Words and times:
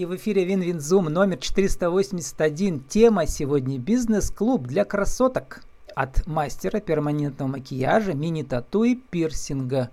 И 0.00 0.06
в 0.06 0.16
эфире 0.16 0.46
Win-Win 0.46 0.83
Zoom 0.83 1.04
номер 1.12 1.36
481. 1.36 2.80
Тема 2.84 3.26
сегодня 3.26 3.78
«Бизнес-клуб 3.78 4.66
для 4.66 4.86
красоток» 4.86 5.62
от 5.94 6.26
мастера 6.26 6.80
перманентного 6.80 7.50
макияжа, 7.50 8.14
мини-тату 8.14 8.84
и 8.84 8.94
пирсинга. 8.94 9.90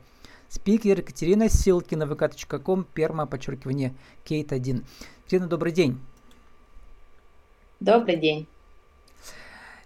Спикер 0.47 0.99
Екатерина 0.99 1.49
Силкина, 1.49 2.03
vk.com, 2.03 2.85
perma, 2.85 3.25
подчеркивание, 3.25 3.95
Kate 4.23 4.53
1. 4.53 4.85
Екатерина, 5.19 5.47
добрый 5.49 5.73
день. 5.73 5.99
Добрый 7.81 8.15
день. 8.15 8.47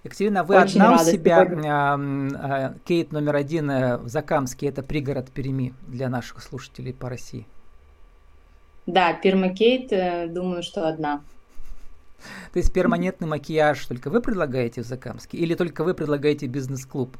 Екатерина, 0.03 0.43
вы 0.43 0.61
Очень 0.61 0.81
одна 0.81 1.01
у 1.01 1.03
себя, 1.03 1.49
а, 1.67 2.75
Kate 2.85 3.11
номер 3.11 3.37
один 3.37 3.71
э, 3.71 3.97
в 3.97 4.07
Закамске, 4.07 4.67
это 4.67 4.83
пригород 4.83 5.31
Перми 5.31 5.73
для 5.87 6.09
наших 6.09 6.43
слушателей 6.43 6.93
по 6.93 7.09
России. 7.09 7.47
Да, 8.87 9.13
пермакейт, 9.13 9.91
э, 9.91 10.27
думаю, 10.27 10.63
что 10.63 10.87
одна. 10.87 11.21
То 12.53 12.59
есть 12.59 12.71
перманентный 12.73 13.27
макияж 13.27 13.85
только 13.85 14.09
вы 14.09 14.21
предлагаете 14.21 14.81
в 14.81 14.85
Закамске 14.85 15.37
или 15.37 15.55
только 15.55 15.83
вы 15.83 15.93
предлагаете 15.93 16.47
бизнес-клуб? 16.47 17.17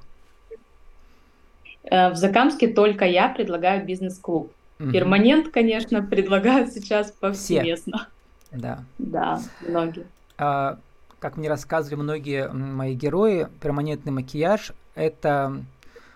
Э, 1.83 2.09
в 2.09 2.16
Закамске 2.16 2.67
только 2.67 3.05
я 3.05 3.29
предлагаю 3.29 3.85
бизнес-клуб. 3.85 4.52
Угу. 4.79 4.91
Перманент, 4.91 5.49
конечно, 5.49 6.02
предлагают 6.02 6.71
сейчас 6.71 7.11
повсеместно. 7.11 8.07
Все. 8.49 8.59
Да. 8.59 8.83
Да, 8.97 9.41
многие. 9.67 10.05
А, 10.38 10.77
как 11.19 11.38
мне 11.38 11.47
рассказывали 11.47 11.95
многие 11.95 12.49
мои 12.52 12.95
герои, 12.95 13.47
перманентный 13.61 14.11
макияж– 14.11 14.73
это 14.95 15.63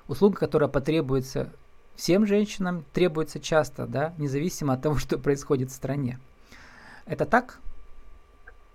услуга, 0.07 0.37
которая 0.37 0.67
потребуется 0.67 1.49
всем 1.95 2.25
женщинам, 2.25 2.85
требуется 2.93 3.39
часто, 3.39 3.87
да, 3.87 4.13
независимо 4.17 4.73
от 4.73 4.81
того, 4.81 4.95
что 4.99 5.17
происходит 5.17 5.71
в 5.71 5.75
стране. 5.75 6.19
Это 7.05 7.25
так? 7.25 7.59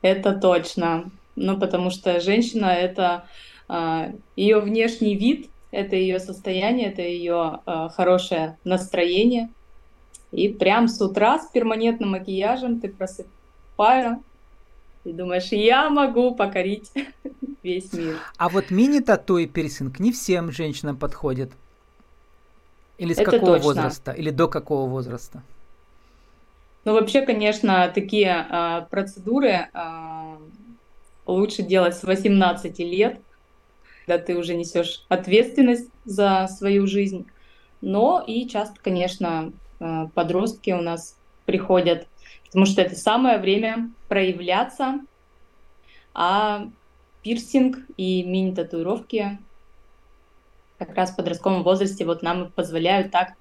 Это 0.03 0.33
точно. 0.35 1.11
Ну, 1.37 1.59
потому 1.59 1.91
что 1.91 2.21
женщина– 2.21 2.67
это 2.67 3.25
э, 3.69 4.13
ее 4.37 4.61
внешний 4.61 5.17
вид, 5.17 5.49
это 5.71 5.97
ее 5.97 6.19
состояние, 6.19 6.91
это 6.91 7.03
ее 7.03 7.61
э, 7.65 7.89
хорошее 7.95 8.59
настроение. 8.65 9.49
И 10.33 10.49
прям 10.49 10.89
с 10.89 11.01
утра 11.01 11.39
с 11.39 11.51
перманентным 11.51 12.11
макияжем 12.11 12.81
ты 12.81 12.89
просыпаешься, 12.89 14.21
и 15.05 15.13
думаешь, 15.13 15.51
я 15.51 15.89
могу 15.89 16.35
покорить 16.35 16.91
весь 17.63 17.93
мир. 17.93 18.17
А 18.37 18.49
вот 18.49 18.71
мини-тату 18.71 19.39
и 19.39 19.47
пирсинг 19.47 19.99
не 19.99 20.13
всем 20.13 20.53
женщинам 20.53 20.97
подходит. 20.97 21.53
Или 23.01 23.15
с 23.15 23.19
Это 23.19 23.33
какого 23.33 23.55
точно. 23.55 23.67
возраста? 23.67 24.13
Или 24.13 24.31
до 24.31 24.47
какого 24.47 24.89
возраста? 24.89 25.43
Ну, 26.85 26.93
вообще, 26.93 27.23
конечно, 27.23 27.91
такие 27.95 28.47
э, 28.49 28.87
процедуры 28.91 29.69
э, 29.73 30.37
лучше 31.27 31.63
делать 31.63 31.97
с 31.97 32.05
18 32.05 32.79
лет, 32.79 33.21
когда 34.07 34.23
ты 34.23 34.37
уже 34.37 34.55
несешь 34.55 35.05
ответственность 35.09 35.89
за 36.05 36.47
свою 36.49 36.87
жизнь. 36.87 37.27
Но 37.81 38.23
и 38.27 38.47
часто, 38.47 38.79
конечно, 38.81 39.53
э, 39.81 40.07
подростки 40.15 40.71
у 40.71 40.83
нас 40.83 41.17
приходят 41.47 42.07
потому 42.51 42.67
что 42.67 42.83
это 42.83 42.97
самое 42.97 43.39
время 43.39 43.91
проявляться, 44.09 45.01
а 46.15 46.67
пирсинг 47.23 47.79
и 47.97 48.25
мини-татуировки 48.25 49.39
как 50.87 50.97
раз 50.97 51.11
в 51.11 51.17
подростковом 51.17 51.63
возрасте 51.63 52.05
вот 52.07 52.23
нам 52.23 52.51
позволяют 52.51 53.13
так 53.13 53.35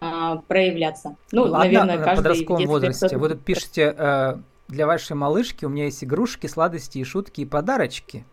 а, 0.00 0.36
проявляться. 0.46 1.16
Ну, 1.32 1.42
Ладно, 1.42 1.58
наверное, 1.58 1.98
каждый 1.98 2.14
в 2.14 2.16
подростковом 2.16 2.66
возрасте. 2.66 3.16
Вы 3.16 3.30
тут 3.30 3.44
пишете, 3.44 3.94
э, 3.96 4.36
для 4.68 4.86
вашей 4.86 5.16
малышки 5.16 5.64
у 5.64 5.70
меня 5.70 5.86
есть 5.86 6.04
игрушки, 6.04 6.46
сладости 6.46 6.98
и 6.98 7.04
шутки 7.04 7.40
и 7.40 7.44
подарочки. 7.46 8.24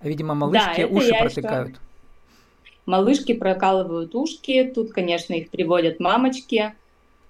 А, 0.00 0.08
видимо, 0.08 0.34
малышки 0.34 0.82
да, 0.82 0.86
уши 0.86 1.12
протыкают. 1.18 1.68
Еще. 1.70 1.80
Малышки 2.86 3.34
прокалывают 3.34 4.14
ушки, 4.16 4.72
тут, 4.74 4.92
конечно, 4.92 5.34
их 5.34 5.50
приводят 5.50 6.00
мамочки, 6.00 6.74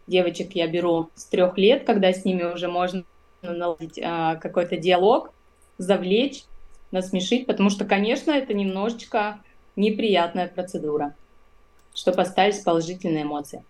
девочек 0.06 0.52
я 0.54 0.66
беру 0.66 1.10
с 1.14 1.26
трех 1.26 1.58
лет, 1.58 1.84
когда 1.84 2.12
с 2.14 2.24
ними 2.24 2.44
уже 2.44 2.68
можно 2.68 3.04
наладить 3.42 4.00
а, 4.02 4.36
какой-то 4.36 4.78
диалог, 4.78 5.32
завлечь, 5.76 6.44
насмешить, 6.92 7.46
потому 7.46 7.68
что, 7.68 7.84
конечно, 7.84 8.30
это 8.30 8.54
немножечко 8.54 9.40
неприятная 9.76 10.48
процедура, 10.48 11.14
чтобы 11.94 12.22
остались 12.22 12.60
положительные 12.60 13.22
эмоции. 13.22 13.64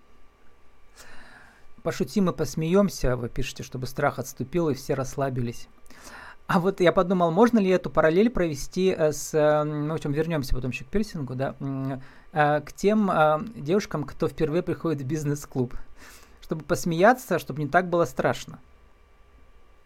Пошутим 1.83 2.28
и 2.28 2.33
посмеемся, 2.33 3.16
вы 3.16 3.28
пишете, 3.28 3.62
чтобы 3.62 3.87
страх 3.87 4.19
отступил 4.19 4.69
и 4.69 4.75
все 4.75 4.94
расслабились. 4.94 5.69
А 6.47 6.59
вот 6.59 6.81
я 6.81 6.93
подумал, 6.93 7.31
можно 7.31 7.59
ли 7.59 7.71
эту 7.71 7.91
параллель 7.91 8.28
провести 8.28 8.94
э, 8.97 9.12
с, 9.12 9.33
ну, 9.65 9.91
в 9.91 9.94
общем, 9.94 10.12
вернемся 10.12 10.55
потом 10.55 10.72
еще 10.72 10.84
к 10.84 10.88
пирсингу, 10.88 11.37
да, 11.37 11.55
э, 12.32 12.61
к 12.61 12.72
тем 12.72 13.09
э, 13.11 13.38
девушкам, 13.55 14.05
кто 14.05 14.28
впервые 14.28 14.62
приходит 14.62 15.00
в 15.00 15.06
бизнес-клуб 15.06 15.75
чтобы 16.50 16.65
посмеяться, 16.65 17.38
чтобы 17.38 17.62
не 17.62 17.69
так 17.69 17.88
было 17.88 18.05
страшно. 18.05 18.59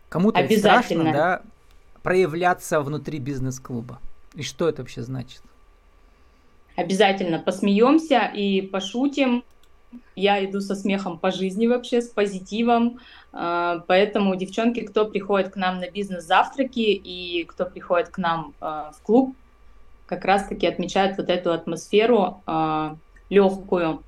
Кому-то 0.09 0.49
страшно, 0.49 1.13
да, 1.13 1.43
проявляться 2.03 2.81
внутри 2.81 3.19
бизнес-клуба. 3.19 4.01
И 4.33 4.43
что 4.43 4.67
это 4.67 4.81
вообще 4.81 5.03
значит? 5.03 5.43
Обязательно 6.77 7.39
посмеемся 7.39 8.31
и 8.35 8.63
пошутим. 8.63 9.45
Я 10.17 10.45
иду 10.45 10.61
со 10.61 10.75
смехом 10.75 11.19
по 11.19 11.31
жизни 11.31 11.67
вообще, 11.67 12.03
с 12.03 12.09
позитивом. 12.09 12.99
А, 13.33 13.85
поэтому, 13.87 14.35
девчонки, 14.35 14.81
кто 14.81 15.07
приходит 15.07 15.53
к 15.53 15.57
нам 15.57 15.79
на 15.79 15.89
бизнес-завтраки 15.89 16.81
и 16.81 17.45
кто 17.45 17.65
приходит 17.65 18.09
к 18.09 18.19
нам 18.19 18.55
а, 18.61 18.93
в 18.93 19.03
клуб, 19.03 19.37
как 20.07 20.25
раз-таки 20.25 20.67
отмечают 20.67 21.17
вот 21.17 21.29
эту 21.29 21.53
атмосферу 21.53 22.43
а, 22.47 22.97
легкую. 23.31 24.03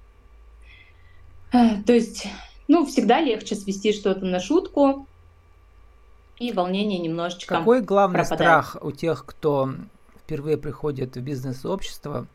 То 1.52 1.92
есть 1.92 2.26
ну, 2.68 2.84
всегда 2.84 3.20
легче 3.20 3.54
свести 3.54 3.92
что-то 3.92 4.24
на 4.24 4.40
шутку, 4.40 5.06
и 6.38 6.52
волнение 6.52 6.98
немножечко 6.98 7.56
Какой 7.56 7.80
главный 7.80 8.20
пропадает. 8.20 8.66
страх 8.66 8.76
у 8.82 8.92
тех, 8.92 9.24
кто 9.24 9.70
впервые 10.22 10.58
приходит 10.58 11.16
в 11.16 11.20
бизнес-сообщество, 11.20 12.26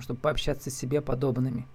чтобы 0.00 0.20
пообщаться 0.20 0.70
с 0.70 0.76
себе 0.76 1.00
подобными? 1.00 1.66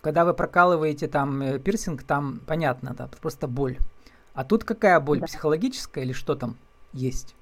Когда 0.00 0.24
вы 0.24 0.34
прокалываете 0.34 1.08
там 1.08 1.40
э, 1.40 1.58
пирсинг, 1.58 2.02
там 2.02 2.40
понятно, 2.46 2.94
да, 2.96 3.08
просто 3.20 3.48
боль. 3.48 3.78
А 4.34 4.44
тут 4.44 4.64
какая 4.64 5.00
боль? 5.00 5.20
Да. 5.20 5.26
Психологическая 5.26 6.04
или 6.04 6.12
что 6.12 6.34
там 6.34 6.56
есть? 6.92 7.34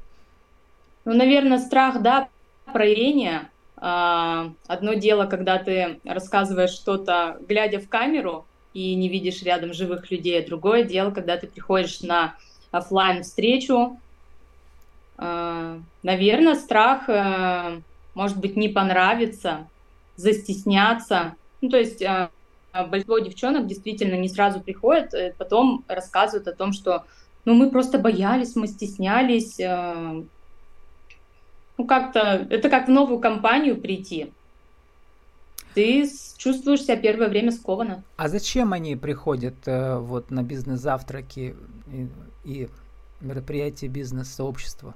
Ну, 1.04 1.14
наверное, 1.14 1.58
страх, 1.58 2.00
да, 2.02 2.28
проявления. 2.72 3.50
А, 3.76 4.52
одно 4.68 4.94
дело, 4.94 5.26
когда 5.26 5.58
ты 5.58 5.98
рассказываешь 6.04 6.70
что-то, 6.70 7.38
глядя 7.48 7.80
в 7.80 7.88
камеру, 7.88 8.46
и 8.74 8.94
не 8.94 9.08
видишь 9.08 9.42
рядом 9.42 9.72
живых 9.72 10.10
людей. 10.10 10.44
Другое 10.44 10.84
дело, 10.84 11.10
когда 11.10 11.36
ты 11.36 11.46
приходишь 11.46 12.00
на 12.00 12.36
офлайн 12.70 13.22
встречу, 13.22 13.98
э, 15.18 15.78
наверное, 16.02 16.54
страх, 16.54 17.08
э, 17.08 17.80
может 18.14 18.38
быть, 18.38 18.56
не 18.56 18.68
понравится, 18.68 19.68
застесняться. 20.16 21.34
Ну, 21.60 21.68
то 21.68 21.78
есть 21.78 22.02
э, 22.02 22.28
большинство 22.72 23.18
девчонок 23.18 23.66
действительно 23.66 24.14
не 24.14 24.28
сразу 24.28 24.60
приходят, 24.60 25.14
потом 25.38 25.84
рассказывают 25.88 26.48
о 26.48 26.54
том, 26.54 26.72
что 26.72 27.04
ну, 27.44 27.54
мы 27.54 27.70
просто 27.70 27.98
боялись, 27.98 28.56
мы 28.56 28.66
стеснялись. 28.68 29.58
Ну, 31.78 31.86
как-то, 31.86 32.46
это 32.50 32.68
как 32.68 32.86
в 32.86 32.90
новую 32.90 33.18
компанию 33.18 33.80
прийти 33.80 34.32
ты 35.74 36.08
чувствуешь 36.36 36.82
себя 36.82 36.96
первое 36.96 37.28
время 37.28 37.50
скованно. 37.50 38.02
А 38.16 38.28
зачем 38.28 38.72
они 38.72 38.96
приходят 38.96 39.54
э, 39.66 39.98
вот 39.98 40.30
на 40.30 40.42
бизнес-завтраки 40.42 41.56
и 42.44 42.68
мероприятия 43.20 43.88
бизнес-сообщества? 43.88 44.94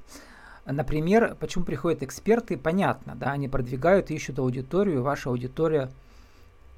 Например, 0.66 1.36
почему 1.38 1.64
приходят 1.64 2.02
эксперты, 2.02 2.56
понятно, 2.56 3.14
да, 3.14 3.30
они 3.30 3.48
продвигают, 3.48 4.10
ищут 4.10 4.40
аудиторию, 4.40 5.02
ваша 5.02 5.30
аудитория, 5.30 5.90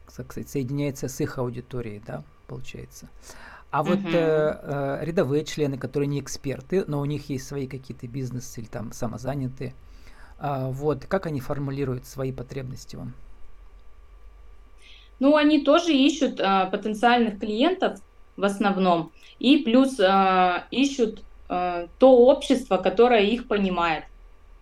кстати, 0.07 0.47
соединяется 0.47 1.09
с 1.09 1.21
их 1.21 1.39
аудиторией, 1.39 2.03
да, 2.07 2.23
получается. 2.47 3.09
А 3.71 3.83
вот 3.83 3.99
uh-huh. 3.99 4.15
э, 4.15 4.99
э, 5.01 5.05
рядовые 5.05 5.45
члены, 5.45 5.79
которые 5.79 6.07
не 6.07 6.21
эксперты, 6.21 6.85
но 6.87 7.01
у 7.01 7.05
них 7.07 7.29
есть 7.31 7.47
свои 7.47 7.67
какие-то 7.67 8.07
бизнесы 8.07 8.61
или 8.61 8.69
там 8.69 8.93
самозанятые, 8.93 9.75
э, 10.39 10.69
вот, 10.71 11.07
как 11.07 11.27
они 11.27 11.41
формулируют 11.41 12.07
свои 12.07 12.33
потребности 12.33 12.97
вам? 12.97 13.15
Ну, 15.19 15.35
они 15.35 15.65
тоже 15.65 15.93
ищут 15.93 16.41
а, 16.41 16.67
потенциальных 16.67 17.41
клиентов 17.41 18.01
в 18.37 18.45
основном, 18.45 19.11
и 19.41 19.59
плюс 19.59 19.99
а, 19.99 20.67
ищут 20.71 21.25
то 21.49 21.89
общество, 22.01 22.77
которое 22.77 23.23
их 23.23 23.49
понимает. 23.49 24.05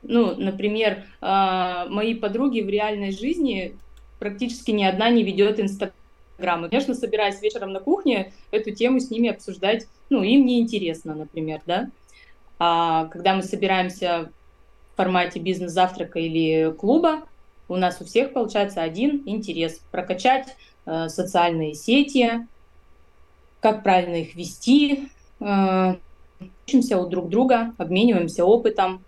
Ну, 0.02 0.34
например, 0.36 1.04
а, 1.20 1.86
мои 1.88 2.14
подруги 2.14 2.60
в 2.60 2.68
реальной 2.68 3.10
жизни 3.10 3.76
практически 4.18 4.70
ни 4.70 4.84
одна 4.84 5.10
не 5.10 5.22
ведет 5.22 5.58
Инстаграм. 5.58 5.94
Конечно, 6.38 6.94
собираясь 6.94 7.42
вечером 7.42 7.72
на 7.72 7.80
кухне, 7.80 8.32
эту 8.50 8.70
тему 8.70 9.00
с 9.00 9.10
ними 9.10 9.30
обсуждать, 9.30 9.86
ну, 10.10 10.22
им 10.22 10.46
не 10.46 10.60
интересно, 10.60 11.14
например, 11.14 11.60
да. 11.66 11.90
А 12.58 13.06
когда 13.06 13.34
мы 13.34 13.42
собираемся 13.42 14.30
в 14.92 14.96
формате 14.96 15.40
бизнес-завтрака 15.40 16.18
или 16.18 16.72
клуба, 16.72 17.22
у 17.68 17.76
нас 17.76 18.00
у 18.00 18.04
всех 18.04 18.32
получается 18.32 18.82
один 18.82 19.22
интерес– 19.26 19.80
прокачать 19.90 20.56
э, 20.86 21.08
социальные 21.08 21.74
сети, 21.74 22.46
как 23.60 23.82
правильно 23.82 24.16
их 24.16 24.36
вести, 24.36 25.08
э, 25.40 25.94
учимся 26.66 26.98
у 26.98 27.08
друг 27.08 27.28
друга, 27.28 27.72
обмениваемся 27.78 28.44
опытом. 28.44 29.02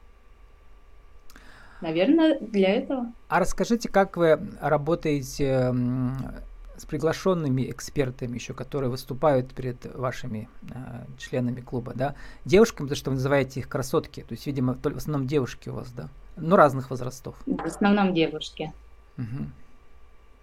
Наверное, 1.80 2.38
для 2.40 2.74
этого. 2.74 3.12
А 3.28 3.38
расскажите, 3.38 3.88
как 3.88 4.16
вы 4.16 4.40
работаете 4.60 5.72
с 6.78 6.84
приглашенными 6.84 7.70
экспертами 7.70 8.34
еще, 8.34 8.54
которые 8.54 8.90
выступают 8.90 9.52
перед 9.52 9.84
вашими 9.96 10.48
э, 10.70 10.76
членами 11.18 11.60
клуба, 11.60 11.92
да, 11.94 12.14
девушками, 12.44 12.86
потому 12.86 12.96
что 12.96 13.10
вы 13.10 13.16
называете 13.16 13.60
их 13.60 13.68
красотки, 13.68 14.20
то 14.20 14.32
есть, 14.32 14.46
видимо, 14.46 14.78
в 14.80 14.96
основном 14.96 15.26
девушки 15.26 15.68
у 15.68 15.74
вас, 15.74 15.90
да, 15.90 16.08
ну, 16.36 16.54
разных 16.54 16.90
возрастов. 16.90 17.36
В 17.46 17.64
основном 17.64 18.14
девушки. 18.14 18.72
Угу. 19.16 19.46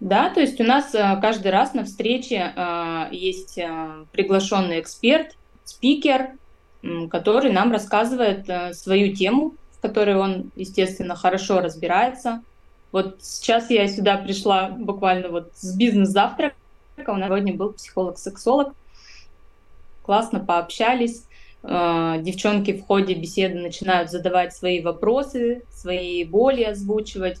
Да, 0.00 0.28
то 0.28 0.40
есть 0.40 0.60
у 0.60 0.64
нас 0.64 0.94
э, 0.94 1.18
каждый 1.22 1.50
раз 1.50 1.72
на 1.72 1.84
встрече 1.84 2.52
э, 2.54 3.08
есть 3.12 3.56
э, 3.56 4.04
приглашенный 4.12 4.80
эксперт, 4.80 5.34
спикер, 5.64 6.32
который 7.10 7.52
нам 7.52 7.72
рассказывает 7.72 8.48
э, 8.48 8.72
свою 8.74 9.14
тему, 9.14 9.54
в 9.78 9.80
которой 9.80 10.16
он, 10.16 10.50
естественно, 10.56 11.14
хорошо 11.14 11.60
разбирается, 11.60 12.42
вот 12.92 13.18
сейчас 13.20 13.68
я 13.70 13.86
сюда 13.88 14.16
пришла 14.16 14.68
буквально 14.70 15.28
вот 15.28 15.52
с 15.54 15.76
бизнес-завтрака. 15.76 16.56
У 17.06 17.16
нас 17.16 17.26
сегодня 17.26 17.54
был 17.54 17.72
психолог-сексолог. 17.72 18.74
Классно 20.02 20.40
пообщались. 20.40 21.24
Э, 21.62 22.16
девчонки 22.20 22.72
в 22.72 22.86
ходе 22.86 23.14
беседы 23.14 23.58
начинают 23.58 24.10
задавать 24.10 24.54
свои 24.54 24.80
вопросы, 24.80 25.62
свои 25.70 26.24
боли 26.24 26.62
озвучивать. 26.62 27.38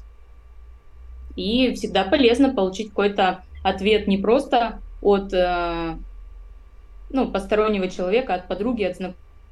И 1.36 1.74
всегда 1.74 2.04
полезно 2.04 2.52
получить 2.52 2.90
какой-то 2.90 3.42
ответ 3.62 4.06
не 4.08 4.18
просто 4.18 4.80
от 5.00 5.32
э, 5.32 5.96
ну, 7.10 7.30
постороннего 7.30 7.88
человека, 7.88 8.34
от 8.34 8.48
подруги, 8.48 8.82
от 8.82 8.98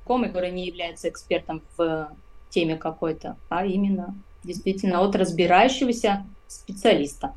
знакомой, 0.04 0.28
которая 0.28 0.50
не 0.50 0.66
является 0.66 1.08
экспертом 1.08 1.62
в 1.76 2.10
теме 2.50 2.76
какой-то, 2.76 3.36
а 3.48 3.64
именно 3.64 4.14
действительно 4.44 5.00
от 5.00 5.16
разбирающегося 5.16 6.24
специалиста. 6.46 7.32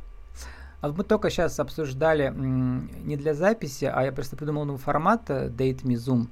А 0.81 0.89
мы 0.89 1.03
только 1.03 1.29
сейчас 1.29 1.59
обсуждали 1.59 2.31
не 2.35 3.15
для 3.15 3.33
записи, 3.33 3.85
а 3.85 4.03
я 4.03 4.11
просто 4.11 4.35
придумал 4.35 4.65
новый 4.65 4.79
формат 4.79 5.29
э, 5.29 5.47
Date 5.47 5.83
Me 5.83 5.95
Zoom. 5.95 6.27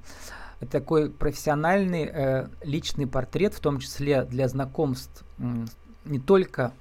Это 0.60 0.72
такой 0.72 1.10
профессиональный 1.10 2.04
э, 2.04 2.46
личный 2.62 3.06
портрет, 3.06 3.54
в 3.54 3.60
том 3.60 3.78
числе 3.78 4.22
для 4.22 4.46
знакомств 4.48 5.24
не 6.04 6.20
только, 6.20 6.72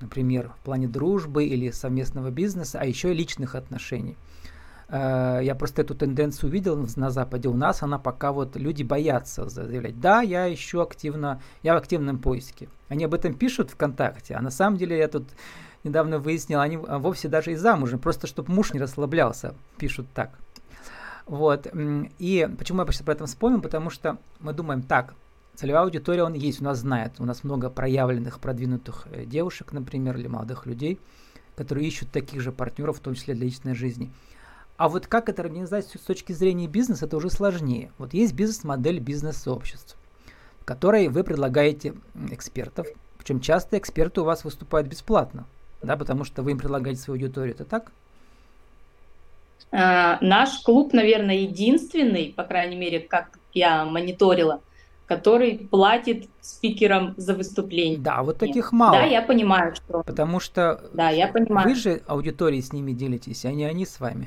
например, 0.00 0.50
в 0.60 0.64
плане 0.64 0.86
дружбы 0.86 1.46
или 1.46 1.70
совместного 1.70 2.30
бизнеса, 2.30 2.78
а 2.80 2.84
еще 2.84 3.12
и 3.12 3.16
личных 3.16 3.54
отношений. 3.54 4.16
Э, 4.94 5.40
я 5.42 5.56
просто 5.56 5.82
эту 5.82 5.96
тенденцию 5.96 6.50
увидел 6.50 6.76
на 6.96 7.10
Западе. 7.10 7.48
У 7.48 7.54
нас 7.54 7.82
она 7.82 7.98
пока 7.98 8.30
вот 8.30 8.54
люди 8.54 8.84
боятся 8.84 9.48
заявлять, 9.48 10.00
да, 10.00 10.22
я 10.22 10.52
ищу 10.52 10.80
активно, 10.80 11.42
я 11.64 11.74
в 11.74 11.78
активном 11.78 12.18
поиске. 12.18 12.68
Они 12.88 13.04
об 13.04 13.12
этом 13.12 13.34
пишут 13.34 13.70
ВКонтакте, 13.70 14.34
а 14.34 14.40
на 14.40 14.50
самом 14.50 14.76
деле 14.76 14.96
я 14.96 15.08
тут 15.08 15.24
недавно 15.82 16.20
выяснил, 16.20 16.60
они 16.60 16.76
вовсе 16.76 17.26
даже 17.26 17.52
и 17.52 17.56
замужем, 17.56 17.98
просто 17.98 18.28
чтобы 18.28 18.52
муж 18.52 18.72
не 18.72 18.78
расслаблялся, 18.78 19.54
пишут 19.78 20.06
так. 20.14 20.38
Вот. 21.26 21.66
И 22.20 22.48
почему 22.56 22.82
я 22.82 22.86
про 22.86 23.12
этом 23.12 23.26
вспомнил? 23.26 23.60
Потому 23.60 23.90
что 23.90 24.18
мы 24.38 24.52
думаем, 24.52 24.82
так, 24.82 25.14
целевая 25.56 25.82
аудитория, 25.82 26.22
он 26.22 26.34
есть, 26.34 26.60
у 26.60 26.64
нас 26.64 26.78
знает. 26.78 27.14
У 27.18 27.24
нас 27.24 27.42
много 27.42 27.68
проявленных, 27.68 28.38
продвинутых 28.38 29.08
э, 29.10 29.24
девушек, 29.24 29.72
например, 29.72 30.16
или 30.18 30.28
молодых 30.28 30.66
людей, 30.66 31.00
которые 31.56 31.88
ищут 31.88 32.12
таких 32.12 32.42
же 32.42 32.52
партнеров, 32.52 32.98
в 32.98 33.00
том 33.00 33.14
числе 33.14 33.34
для 33.34 33.46
личной 33.46 33.74
жизни. 33.74 34.12
А 34.76 34.88
вот 34.88 35.06
как 35.06 35.28
это 35.28 35.42
организовать 35.42 35.86
с 35.86 36.00
точки 36.00 36.32
зрения 36.32 36.66
бизнеса, 36.66 37.06
это 37.06 37.16
уже 37.16 37.30
сложнее. 37.30 37.92
Вот 37.98 38.12
есть 38.12 38.34
бизнес-модель 38.34 38.98
бизнес-сообществ, 38.98 39.96
в 40.60 40.64
которой 40.64 41.08
вы 41.08 41.22
предлагаете 41.22 41.94
экспертов, 42.30 42.86
причем 43.18 43.40
часто 43.40 43.78
эксперты 43.78 44.20
у 44.20 44.24
вас 44.24 44.44
выступают 44.44 44.88
бесплатно, 44.88 45.46
да, 45.82 45.96
потому 45.96 46.24
что 46.24 46.42
вы 46.42 46.50
им 46.50 46.58
предлагаете 46.58 47.00
свою 47.00 47.20
аудиторию, 47.20 47.54
это 47.54 47.64
так? 47.64 47.92
А, 49.70 50.18
наш 50.20 50.60
клуб, 50.60 50.92
наверное, 50.92 51.36
единственный, 51.36 52.34
по 52.36 52.42
крайней 52.42 52.76
мере, 52.76 53.00
как 53.00 53.38
я 53.52 53.84
мониторила, 53.84 54.60
который 55.06 55.68
платит 55.70 56.28
спикерам 56.40 57.14
за 57.16 57.34
выступление. 57.34 57.98
Да, 57.98 58.22
вот 58.22 58.38
таких 58.38 58.72
мало. 58.72 58.98
Да, 58.98 59.04
я 59.04 59.22
понимаю, 59.22 59.74
что. 59.74 60.02
Потому 60.02 60.40
что 60.40 60.82
да, 60.92 61.10
я 61.10 61.28
понимаю. 61.28 61.68
вы 61.68 61.74
же 61.74 62.02
аудиторией 62.06 62.62
с 62.62 62.72
ними 62.72 62.92
делитесь, 62.92 63.44
а 63.44 63.52
не 63.52 63.64
они 63.64 63.86
с 63.86 64.00
вами. 64.00 64.26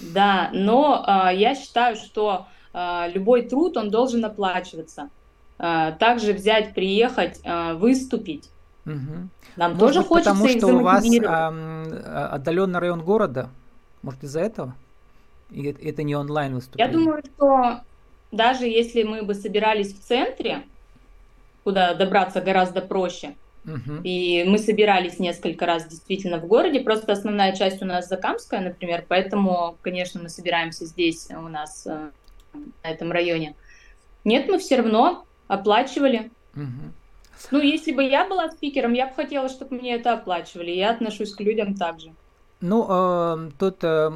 Да, 0.00 0.50
но 0.52 1.04
э, 1.06 1.36
я 1.36 1.54
считаю, 1.54 1.96
что 1.96 2.46
э, 2.72 3.10
любой 3.12 3.42
труд, 3.42 3.76
он 3.76 3.90
должен 3.90 4.24
оплачиваться. 4.24 5.10
Э, 5.58 5.92
также 5.98 6.32
взять, 6.32 6.74
приехать, 6.74 7.40
э, 7.44 7.74
выступить. 7.74 8.50
Угу. 8.84 9.28
Нам 9.56 9.74
Может 9.74 9.78
тоже 9.78 9.98
быть, 10.00 10.08
хочется 10.08 10.30
потому 10.32 10.48
что 10.48 10.66
у 10.68 10.80
вас 10.80 11.04
э, 11.04 12.28
отдаленный 12.32 12.80
район 12.80 13.02
города? 13.02 13.50
Может, 14.02 14.24
из-за 14.24 14.40
этого? 14.40 14.74
И 15.50 15.64
это 15.64 16.02
не 16.02 16.16
онлайн 16.16 16.54
выступление? 16.54 16.92
Я 16.92 16.98
думаю, 16.98 17.22
что 17.24 17.80
даже 18.32 18.66
если 18.66 19.02
мы 19.02 19.22
бы 19.22 19.34
собирались 19.34 19.94
в 19.94 20.00
центре, 20.00 20.62
куда 21.62 21.94
добраться 21.94 22.40
гораздо 22.40 22.80
проще, 22.80 23.36
Угу. 23.64 24.00
И 24.02 24.44
мы 24.44 24.58
собирались 24.58 25.18
несколько 25.18 25.66
раз 25.66 25.86
действительно 25.86 26.38
в 26.38 26.46
городе, 26.46 26.80
просто 26.80 27.12
основная 27.12 27.54
часть 27.54 27.80
у 27.82 27.84
нас 27.84 28.08
Закамская, 28.08 28.60
например, 28.60 29.04
поэтому, 29.06 29.76
конечно, 29.82 30.20
мы 30.20 30.28
собираемся 30.28 30.84
здесь 30.84 31.28
у 31.30 31.48
нас 31.48 31.86
э, 31.86 32.10
на 32.54 32.88
этом 32.88 33.12
районе. 33.12 33.54
Нет, 34.24 34.48
мы 34.48 34.58
все 34.58 34.76
равно 34.76 35.24
оплачивали. 35.46 36.30
Угу. 36.56 36.92
Ну, 37.50 37.60
если 37.60 37.92
бы 37.92 38.02
я 38.04 38.28
была 38.28 38.50
спикером, 38.50 38.92
я 38.92 39.06
бы 39.06 39.14
хотела, 39.14 39.48
чтобы 39.48 39.76
мне 39.76 39.94
это 39.94 40.14
оплачивали. 40.14 40.70
Я 40.70 40.90
отношусь 40.90 41.34
к 41.34 41.40
людям 41.40 41.74
так 41.74 42.00
же. 42.00 42.12
Ну, 42.60 42.86
э, 42.88 43.50
тут 43.58 43.82
э, 43.82 44.10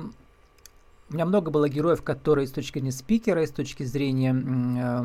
у 1.08 1.14
меня 1.14 1.24
много 1.24 1.50
было 1.50 1.68
героев, 1.68 2.02
которые 2.02 2.46
с 2.46 2.52
точки 2.52 2.78
зрения 2.78 2.92
спикера, 2.92 3.42
и 3.42 3.46
с 3.46 3.50
точки 3.50 3.84
зрения 3.84 4.34
э, 4.34 5.04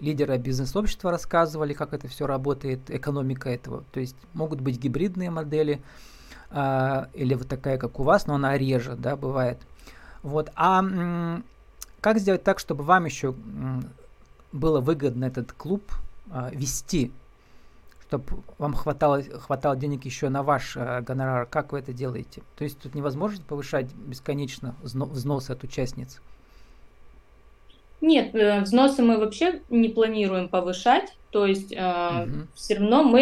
лидеры 0.00 0.38
бизнес-общества 0.38 1.10
рассказывали, 1.10 1.72
как 1.72 1.92
это 1.92 2.08
все 2.08 2.26
работает, 2.26 2.90
экономика 2.90 3.50
этого. 3.50 3.84
То 3.92 4.00
есть 4.00 4.16
могут 4.34 4.60
быть 4.60 4.78
гибридные 4.78 5.30
модели, 5.30 5.82
э, 6.50 7.06
или 7.14 7.34
вот 7.34 7.48
такая, 7.48 7.78
как 7.78 7.98
у 8.00 8.02
вас, 8.02 8.26
но 8.26 8.34
она 8.34 8.56
реже, 8.56 8.94
да, 8.96 9.16
бывает. 9.16 9.58
Вот. 10.22 10.50
А 10.54 10.80
м- 10.80 11.44
как 12.00 12.18
сделать 12.18 12.44
так, 12.44 12.58
чтобы 12.58 12.84
вам 12.84 13.04
еще 13.04 13.28
м- 13.28 13.84
было 14.52 14.80
выгодно 14.80 15.24
этот 15.24 15.52
клуб 15.52 15.82
э, 16.30 16.50
вести, 16.52 17.12
чтобы 18.06 18.24
вам 18.58 18.74
хватало, 18.74 19.22
хватало 19.22 19.76
денег 19.76 20.04
еще 20.04 20.28
на 20.28 20.42
ваш 20.42 20.76
э, 20.76 21.00
гонорар? 21.02 21.46
Как 21.46 21.72
вы 21.72 21.80
это 21.80 21.92
делаете? 21.92 22.42
То 22.56 22.64
есть 22.64 22.78
тут 22.78 22.94
невозможно 22.94 23.44
повышать 23.46 23.92
бесконечно 23.94 24.74
взносы 24.82 25.50
от 25.50 25.64
участниц? 25.64 26.20
Нет, 28.00 28.34
э, 28.34 28.60
взносы 28.60 29.02
мы 29.02 29.18
вообще 29.18 29.62
не 29.70 29.88
планируем 29.88 30.48
повышать, 30.48 31.16
то 31.30 31.46
есть 31.46 31.72
э, 31.72 32.22
угу. 32.24 32.46
все 32.54 32.76
равно 32.76 33.02
мы... 33.02 33.20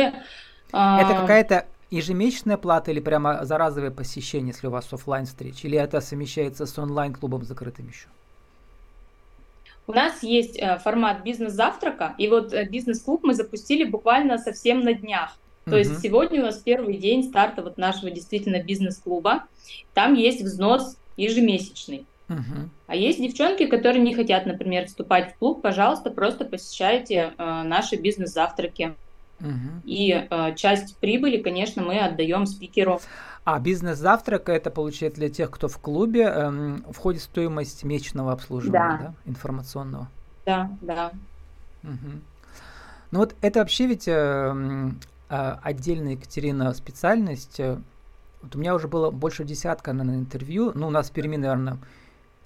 Э, 0.73 0.99
это 1.01 1.15
какая-то 1.21 1.67
ежемесячная 1.91 2.57
плата 2.57 2.91
или 2.91 3.01
прямо 3.01 3.45
за 3.45 3.59
разовое 3.59 3.91
посещение, 3.91 4.53
если 4.53 4.67
у 4.67 4.71
вас 4.71 4.93
офлайн 4.93 5.27
встречи, 5.27 5.67
или 5.67 5.79
это 5.79 6.01
совмещается 6.01 6.67
с 6.67 6.79
онлайн-клубом 6.79 7.45
закрытым 7.45 7.89
еще? 7.89 8.09
У 9.87 9.93
нас 9.93 10.23
есть 10.23 10.59
э, 10.59 10.79
формат 10.79 11.23
бизнес-завтрака, 11.23 12.15
и 12.19 12.29
вот 12.29 12.53
э, 12.53 12.65
бизнес-клуб 12.69 13.21
мы 13.23 13.35
запустили 13.35 13.85
буквально 13.85 14.39
совсем 14.39 14.81
на 14.81 14.95
днях. 14.95 15.37
То 15.65 15.73
uh 15.73 15.79
есть 15.79 16.01
сегодня 16.01 16.43
у 16.43 16.45
нас 16.45 16.59
первый 16.59 16.97
день 16.97 17.25
старта 17.25 17.61
вот 17.63 17.77
нашего 17.77 18.11
действительно 18.11 18.63
бизнес-клуба. 18.63 19.45
Там 19.95 20.15
есть 20.15 20.43
взнос 20.43 20.97
ежемесячный. 21.17 22.07
Угу. 22.29 22.71
А 22.89 22.97
есть 22.97 23.21
девчонки, 23.21 23.67
которые 23.67 24.03
не 24.03 24.15
хотят, 24.15 24.47
например, 24.47 24.87
вступать 24.87 25.33
в 25.33 25.39
клуб, 25.39 25.63
пожалуйста, 25.63 26.11
просто 26.11 26.45
посещайте 26.45 27.33
э, 27.37 27.63
наши 27.63 27.97
бизнес-завтраки. 27.97 28.95
Угу. 29.41 29.83
И 29.85 30.27
э, 30.29 30.55
часть 30.57 30.97
прибыли, 30.99 31.43
конечно, 31.43 31.83
мы 31.83 32.01
отдаем 32.01 32.47
спикеру. 32.47 33.01
А 33.45 33.61
бизнес-завтрак 33.61 34.49
это 34.49 34.71
получается 34.71 35.21
для 35.21 35.29
тех, 35.29 35.51
кто 35.51 35.69
в 35.69 35.79
клубе, 35.79 36.23
эм, 36.23 36.85
входит 36.91 37.21
в 37.21 37.25
стоимость 37.27 37.85
месячного 37.85 38.33
обслуживания, 38.33 38.99
да. 38.99 38.99
да, 38.99 39.15
информационного. 39.25 40.09
Да, 40.45 40.71
да. 40.81 41.13
Угу. 41.85 42.11
Ну 43.13 43.19
вот 43.21 43.37
это 43.41 43.61
вообще 43.61 43.87
ведь 43.87 44.09
э, 44.09 44.91
э, 45.29 45.57
отдельная, 45.63 46.13
Екатерина, 46.13 46.73
специальность. 46.75 47.61
Э, 47.61 47.79
Вот 48.43 48.57
у 48.57 48.59
меня 48.59 48.75
уже 48.75 48.89
было 48.89 49.11
больше 49.11 49.45
десятка 49.45 49.93
на 49.93 50.03
интервью. 50.15 50.73
Ну, 50.75 50.89
у 50.89 50.91
нас 50.91 51.11
в 51.11 51.13
Перми, 51.13 51.37
наверное, 51.37 51.79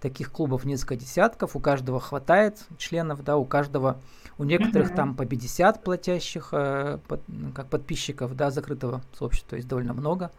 таких 0.00 0.32
клубов 0.32 0.64
несколько 0.64 0.96
десятков. 0.96 1.54
У 1.56 1.60
каждого 1.60 2.00
хватает 2.00 2.58
членов, 2.78 3.22
да, 3.22 3.36
у 3.36 3.44
каждого, 3.44 4.00
у 4.38 4.44
некоторых 4.44 4.90
mm-hmm. 4.90 4.96
там 4.96 5.14
по 5.14 5.26
50 5.26 5.84
платящих 5.84 6.48
э, 6.52 6.98
под, 7.06 7.20
как 7.54 7.68
подписчиков, 7.68 8.34
да, 8.34 8.50
закрытого 8.50 9.02
сообщества, 9.18 9.50
то 9.50 9.56
есть 9.56 9.68
довольно 9.68 9.92
много. 9.92 10.30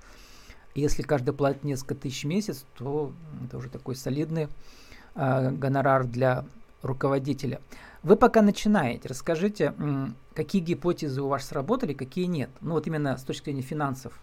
И 0.74 0.82
если 0.82 1.04
каждый 1.04 1.34
платит 1.34 1.64
несколько 1.64 1.96
тысяч 1.96 2.24
в 2.24 2.28
месяц, 2.28 2.66
то 2.78 3.12
это 3.46 3.58
уже 3.58 3.70
такой 3.70 3.96
солидный 3.96 4.48
э, 5.16 5.52
гонорар 5.52 6.06
для 6.06 6.46
руководителя. 6.82 7.62
Вы 8.04 8.16
пока 8.16 8.42
начинаете, 8.42 9.10
расскажите, 9.10 9.76
какие 10.34 10.62
гипотезы 10.62 11.22
у 11.22 11.28
вас 11.28 11.46
сработали, 11.46 11.94
какие 11.94 12.26
нет. 12.26 12.50
Ну 12.60 12.72
вот 12.72 12.88
именно 12.88 13.16
с 13.16 13.24
точки 13.24 13.46
зрения 13.46 13.62
финансов. 13.62 14.20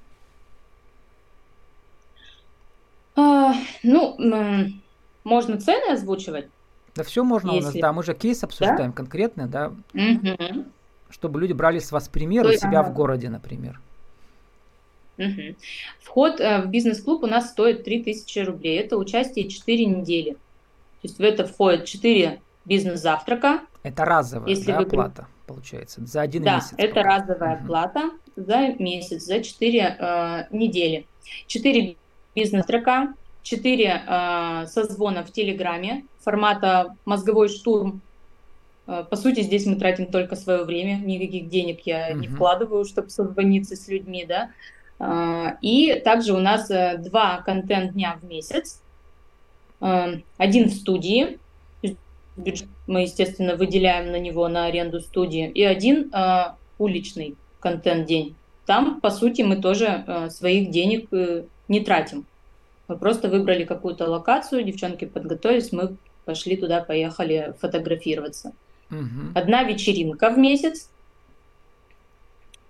А, 3.14 3.54
ну, 3.84 4.16
можно 5.24 5.60
цены 5.60 5.92
озвучивать? 5.92 6.48
Да 6.94 7.04
все 7.04 7.22
можно 7.22 7.52
Если... 7.52 7.62
у 7.62 7.64
нас, 7.66 7.74
да. 7.74 7.92
Мы 7.92 8.02
же 8.02 8.14
кейс 8.14 8.42
обсуждаем 8.42 8.90
да? 8.90 8.96
конкретный, 8.96 9.46
да. 9.46 9.72
Угу. 9.94 10.64
Чтобы 11.10 11.40
люди 11.40 11.52
брали 11.52 11.78
с 11.78 11.92
вас 11.92 12.08
пример 12.08 12.46
у 12.46 12.52
себя 12.52 12.80
ага. 12.80 12.90
в 12.90 12.94
городе, 12.94 13.28
например. 13.28 13.80
Угу. 15.18 15.56
Вход 16.00 16.40
э, 16.40 16.62
в 16.62 16.66
бизнес-клуб 16.66 17.24
у 17.24 17.26
нас 17.26 17.50
стоит 17.50 17.84
3000 17.84 18.38
рублей. 18.40 18.78
Это 18.78 18.96
участие 18.96 19.48
4 19.48 19.84
недели. 19.86 20.32
То 20.32 20.38
есть 21.04 21.18
в 21.18 21.22
это 21.22 21.46
входит 21.46 21.84
4 21.84 22.40
бизнес-завтрака. 22.64 23.60
Это 23.82 24.04
разовая 24.04 24.48
Если 24.48 24.72
да, 24.72 24.78
вы... 24.78 24.84
оплата, 24.84 25.26
получается, 25.46 26.04
за 26.04 26.20
один 26.20 26.42
да, 26.42 26.56
месяц. 26.56 26.74
Да, 26.76 26.82
это 26.82 27.02
разовая 27.02 27.56
угу. 27.56 27.64
оплата 27.64 28.10
за 28.36 28.74
месяц, 28.78 29.22
за 29.22 29.42
4 29.42 29.78
э, 29.80 30.46
недели. 30.50 31.06
4 31.46 31.96
бизнес-завтрака, 32.34 33.14
4 33.48 34.02
э, 34.06 34.66
созвона 34.66 35.24
в 35.24 35.32
Телеграме 35.32 36.04
формата 36.20 36.94
«Мозговой 37.06 37.48
штурм». 37.48 38.02
Э, 38.86 39.04
по 39.08 39.16
сути, 39.16 39.40
здесь 39.40 39.64
мы 39.64 39.76
тратим 39.76 40.06
только 40.06 40.36
свое 40.36 40.64
время, 40.64 40.96
никаких 40.96 41.48
денег 41.48 41.80
я 41.86 42.08
угу. 42.10 42.18
не 42.18 42.28
вкладываю, 42.28 42.84
чтобы 42.84 43.08
созвониться 43.08 43.74
с 43.74 43.88
людьми, 43.88 44.26
да. 44.28 44.50
Э, 44.98 45.56
и 45.62 46.00
также 46.04 46.34
у 46.34 46.40
нас 46.40 46.70
э, 46.70 46.98
два 46.98 47.38
контент-дня 47.38 48.18
в 48.20 48.26
месяц. 48.26 48.82
Э, 49.80 50.18
один 50.36 50.68
в 50.68 50.72
студии, 50.72 51.38
бюджет 52.36 52.68
мы, 52.86 53.02
естественно, 53.02 53.56
выделяем 53.56 54.12
на 54.12 54.18
него 54.18 54.48
на 54.48 54.66
аренду 54.66 55.00
студии, 55.00 55.50
и 55.50 55.62
один 55.62 56.12
э, 56.12 56.52
уличный 56.78 57.34
контент-день. 57.60 58.34
Там, 58.66 59.00
по 59.00 59.10
сути, 59.10 59.40
мы 59.40 59.56
тоже 59.56 60.04
э, 60.06 60.28
своих 60.28 60.70
денег 60.70 61.08
э, 61.12 61.44
не 61.68 61.80
тратим. 61.80 62.26
Мы 62.88 62.96
просто 62.96 63.28
выбрали 63.28 63.64
какую-то 63.64 64.06
локацию, 64.08 64.64
девчонки 64.64 65.04
подготовились, 65.04 65.72
мы 65.72 65.96
пошли 66.24 66.56
туда, 66.56 66.82
поехали 66.82 67.54
фотографироваться. 67.60 68.52
Угу. 68.90 69.32
Одна 69.34 69.62
вечеринка 69.62 70.30
в 70.30 70.38
месяц 70.38 70.88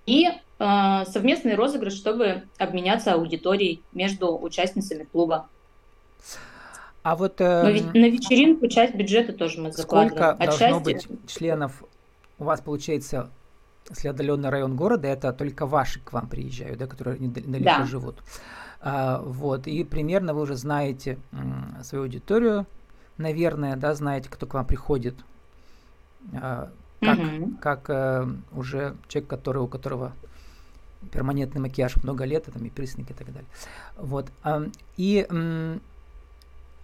и 0.07 0.27
э, 0.27 1.05
совместный 1.07 1.55
розыгрыш, 1.55 1.95
чтобы 1.95 2.43
обменяться 2.59 3.15
аудиторией 3.15 3.83
между 3.93 4.37
участницами 4.37 5.05
клуба. 5.05 5.49
А 7.03 7.15
вот 7.15 7.41
э, 7.41 7.63
Но 7.63 7.71
ведь 7.71 7.95
на 7.95 8.11
вечеринку 8.11 8.67
часть 8.67 8.95
бюджета 8.95 9.33
тоже 9.33 9.61
мы 9.61 9.73
закладываем. 9.73 10.11
Сколько 10.11 10.31
От 10.33 10.59
должно 10.59 10.81
быть 10.81 11.07
членов? 11.29 11.85
У 12.39 12.45
вас 12.45 12.61
получается, 12.61 13.31
если 13.89 14.09
отдаленный 14.09 14.49
район 14.49 14.77
города, 14.77 15.07
это 15.07 15.33
только 15.33 15.67
ваши 15.67 16.01
к 16.01 16.13
вам 16.13 16.29
приезжают, 16.29 16.79
да, 16.79 16.87
которые 16.87 17.19
недалеко 17.19 17.65
да. 17.65 17.87
живут. 17.87 18.17
Вот, 18.81 19.67
и 19.67 19.85
примерно 19.85 20.35
вы 20.35 20.43
уже 20.43 20.57
знаете 20.57 21.19
свою 21.83 22.05
аудиторию, 22.05 22.67
наверное, 23.19 23.77
да, 23.77 23.95
знаете, 23.95 24.31
кто 24.31 24.47
к 24.47 24.55
вам 24.55 24.67
приходит, 24.67 25.17
а, 26.35 26.71
как, 27.01 27.19
угу. 27.19 27.53
как 27.61 27.91
а, 27.91 28.29
уже 28.53 28.97
человек, 29.09 29.29
который, 29.29 29.63
у 29.63 29.67
которого 29.67 30.13
перманентный 31.13 31.61
макияж 31.61 31.97
много 32.03 32.25
лет, 32.25 32.45
там 32.45 32.65
и 32.65 32.71
присники 32.71 33.13
и 33.13 33.15
так 33.15 33.27
далее. 33.33 33.49
Вот. 33.97 34.31
А, 34.43 34.63
и 34.97 35.27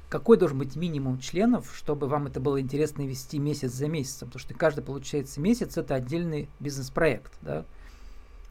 какой 0.08 0.36
должен 0.36 0.58
быть 0.58 0.76
минимум 0.76 1.18
членов, 1.18 1.74
чтобы 1.74 2.06
вам 2.06 2.26
это 2.26 2.38
было 2.38 2.60
интересно 2.60 3.02
вести 3.02 3.38
месяц 3.38 3.72
за 3.72 3.88
месяцем? 3.88 4.28
Потому 4.28 4.40
что 4.40 4.54
каждый, 4.54 4.84
получается, 4.84 5.40
месяц 5.40 5.76
это 5.76 5.94
отдельный 5.96 6.48
бизнес-проект, 6.60 7.32
да? 7.42 7.64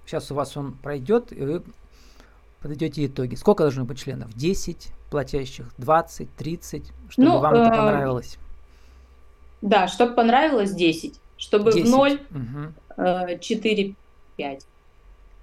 Сейчас 0.06 0.30
у 0.32 0.36
вас 0.36 0.58
он 0.58 0.74
пройдет, 0.74 1.32
и 1.32 1.42
вы 1.42 1.64
подведете 2.63 3.05
итоги. 3.05 3.36
Сколько 3.36 3.63
должно 3.63 3.84
быть 3.84 4.00
членов? 4.00 4.34
10 4.34 4.88
платящих, 5.12 5.67
20, 5.77 6.34
30, 6.36 6.84
чтобы 7.10 7.29
ну, 7.29 7.39
вам 7.39 7.53
э, 7.55 7.58
это 7.60 7.70
понравилось? 7.70 8.38
Да, 9.62 9.88
чтобы 9.88 10.15
понравилось 10.15 10.72
10. 10.74 11.20
Чтобы 11.38 11.74
10. 11.74 11.88
в 11.88 11.91
0 11.91 12.22
угу. 12.32 13.03
э, 13.05 13.39
4, 13.39 13.96
5. 14.38 14.65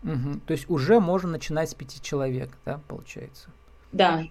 Угу. 0.02 0.40
То 0.46 0.52
есть 0.52 0.68
уже 0.70 0.98
можно 0.98 1.28
начинать 1.28 1.68
с 1.68 1.74
5 1.74 2.02
человек, 2.02 2.50
да, 2.64 2.80
получается? 2.88 3.50
Да, 3.92 4.24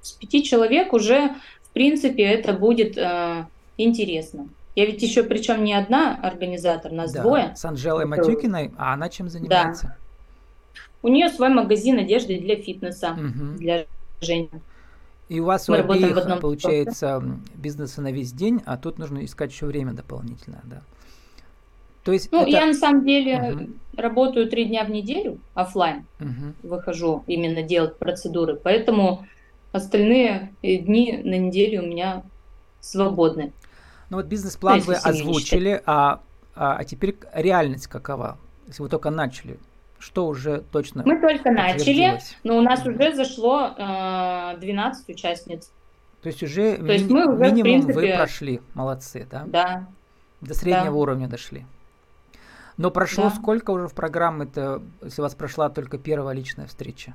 с 0.00 0.12
5 0.12 0.44
человек 0.44 0.92
уже, 0.92 1.34
в 1.64 1.70
принципе, 1.70 2.22
это 2.22 2.52
будет 2.52 2.96
э, 2.96 3.46
интересно. 3.76 4.48
Я 4.76 4.86
ведь 4.86 5.02
еще 5.02 5.24
причем 5.24 5.64
не 5.64 5.74
одна 5.74 6.14
организатор, 6.22 6.92
нас 6.92 7.12
да, 7.12 7.22
двое. 7.22 7.56
С 7.56 7.64
Анжелой 7.64 8.04
Матюкиной, 8.04 8.72
а 8.78 8.92
она 8.92 9.08
чем 9.08 9.28
занимается? 9.28 9.86
Да. 9.86 10.05
У 11.02 11.08
нее 11.08 11.28
свой 11.28 11.50
магазин 11.50 11.98
одежды 11.98 12.38
для 12.38 12.56
фитнеса, 12.56 13.12
угу. 13.12 13.58
для 13.58 13.86
женщин. 14.20 14.60
И 15.28 15.40
у 15.40 15.44
вас 15.44 15.68
Мы 15.68 15.78
у 15.78 15.80
обеих, 15.80 16.40
получается, 16.40 17.22
бизнеса 17.54 18.00
на 18.00 18.12
весь 18.12 18.32
день, 18.32 18.62
а 18.64 18.76
тут 18.76 18.98
нужно 18.98 19.24
искать 19.24 19.50
еще 19.52 19.66
время 19.66 19.92
дополнительное, 19.92 20.62
да. 20.64 20.82
То 22.04 22.12
есть 22.12 22.30
ну, 22.30 22.42
это... 22.42 22.50
я 22.50 22.66
на 22.66 22.74
самом 22.74 23.04
деле 23.04 23.52
угу. 23.52 23.70
работаю 23.96 24.48
три 24.48 24.66
дня 24.66 24.84
в 24.84 24.90
неделю 24.90 25.38
офлайн, 25.54 26.06
угу. 26.20 26.54
выхожу 26.62 27.24
именно 27.26 27.62
делать 27.62 27.96
процедуры, 27.96 28.54
поэтому 28.54 29.26
остальные 29.72 30.52
дни 30.62 31.20
на 31.24 31.36
неделю 31.36 31.82
у 31.82 31.86
меня 31.86 32.22
свободны. 32.80 33.52
Ну 34.10 34.18
вот 34.18 34.26
бизнес-план 34.26 34.80
вы 34.80 34.94
озвучили, 34.94 35.82
а, 35.84 36.20
а, 36.54 36.76
а 36.76 36.84
теперь 36.84 37.16
реальность 37.34 37.88
какова? 37.88 38.38
Если 38.68 38.82
вы 38.82 38.88
только 38.88 39.10
начали, 39.10 39.58
что 39.98 40.26
уже 40.26 40.62
точно? 40.72 41.02
Мы 41.04 41.20
только 41.20 41.50
начали, 41.50 42.18
но 42.44 42.58
у 42.58 42.60
нас 42.60 42.86
уже 42.86 43.14
зашло 43.14 43.74
э, 43.76 44.56
12 44.58 45.08
участниц. 45.08 45.70
То 46.22 46.28
есть 46.28 46.42
уже, 46.42 46.76
То 46.76 46.82
ми- 46.82 46.92
есть 46.92 47.10
мы 47.10 47.26
уже 47.26 47.44
минимум 47.44 47.62
принципе... 47.62 47.94
вы 47.94 48.16
прошли, 48.16 48.60
молодцы, 48.74 49.26
да? 49.30 49.44
Да. 49.46 49.86
До 50.40 50.54
среднего 50.54 50.92
да. 50.92 50.92
уровня 50.92 51.28
дошли. 51.28 51.66
Но 52.76 52.90
прошло 52.90 53.24
да. 53.24 53.30
сколько 53.30 53.70
уже 53.70 53.88
в 53.88 53.94
программе-то, 53.94 54.82
если 55.02 55.22
у 55.22 55.24
вас 55.24 55.34
прошла 55.34 55.70
только 55.70 55.98
первая 55.98 56.34
личная 56.34 56.66
встреча? 56.66 57.14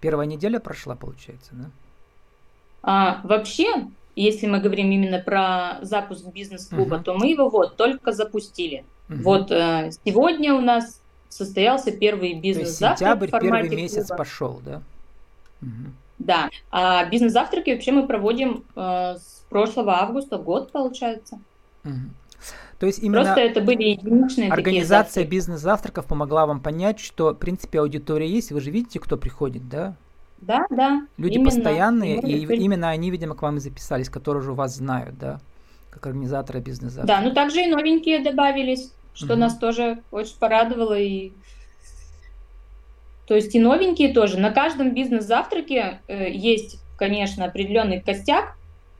Первая 0.00 0.26
неделя 0.26 0.60
прошла, 0.60 0.94
получается, 0.94 1.50
да? 1.52 1.70
А, 2.82 3.20
вообще, 3.24 3.86
если 4.14 4.46
мы 4.46 4.60
говорим 4.60 4.90
именно 4.90 5.18
про 5.18 5.78
запуск 5.82 6.26
бизнес-клуба, 6.26 6.96
uh-huh. 6.96 7.04
то 7.04 7.14
мы 7.14 7.28
его 7.28 7.48
вот 7.48 7.76
только 7.76 8.12
запустили. 8.12 8.84
Uh-huh. 9.08 9.22
Вот 9.22 9.50
э, 9.50 9.90
сегодня 10.04 10.54
у 10.54 10.60
нас 10.60 11.01
состоялся 11.32 11.90
первый 11.90 12.34
бизнес-завтрак. 12.34 12.98
сентябрь, 12.98 13.30
первый 13.40 13.68
месяц 13.70 14.06
клуба. 14.08 14.16
пошел, 14.16 14.60
да? 14.64 14.82
Угу. 15.62 15.70
Да. 16.18 16.50
А 16.70 17.06
бизнес-завтраки 17.06 17.70
вообще 17.70 17.92
мы 17.92 18.06
проводим 18.06 18.64
э, 18.76 19.16
с 19.16 19.44
прошлого 19.48 20.00
августа, 20.00 20.38
год 20.38 20.70
получается. 20.72 21.38
Угу. 21.84 21.92
То 22.78 22.86
есть 22.86 22.98
именно 22.98 23.22
Просто 23.22 23.40
это 23.40 23.60
были 23.60 23.84
единичные 23.84 24.50
Организация 24.50 25.24
бизнес-завтраков 25.24 26.06
помогла 26.06 26.46
вам 26.46 26.60
понять, 26.60 27.00
что, 27.00 27.32
в 27.32 27.36
принципе, 27.36 27.80
аудитория 27.80 28.28
есть, 28.28 28.50
вы 28.52 28.60
же 28.60 28.70
видите, 28.70 28.98
кто 29.00 29.16
приходит, 29.16 29.68
да? 29.68 29.94
Да, 30.40 30.66
да. 30.70 31.06
Люди 31.16 31.34
именно. 31.34 31.50
постоянные, 31.50 32.20
и, 32.20 32.44
и 32.44 32.56
именно 32.56 32.90
они, 32.90 33.10
видимо, 33.10 33.36
к 33.36 33.42
вам 33.42 33.58
и 33.58 33.60
записались, 33.60 34.10
которые 34.10 34.42
уже 34.42 34.52
вас 34.52 34.74
знают, 34.76 35.16
да, 35.16 35.38
как 35.90 36.06
организаторы 36.06 36.58
бизнес-завтраков. 36.60 37.22
Да, 37.22 37.28
ну 37.28 37.32
также 37.32 37.62
и 37.62 37.68
новенькие 37.68 38.22
добавились 38.24 38.92
что 39.14 39.34
угу. 39.34 39.40
нас 39.40 39.58
тоже 39.58 40.02
очень 40.10 40.36
порадовало. 40.38 40.98
И... 40.98 41.32
То 43.26 43.34
есть 43.34 43.54
и 43.54 43.60
новенькие 43.60 44.12
тоже. 44.12 44.38
На 44.38 44.50
каждом 44.50 44.94
бизнес-завтраке 44.94 46.00
э, 46.08 46.30
есть, 46.30 46.78
конечно, 46.96 47.44
определенный 47.44 48.00
костяк 48.00 48.56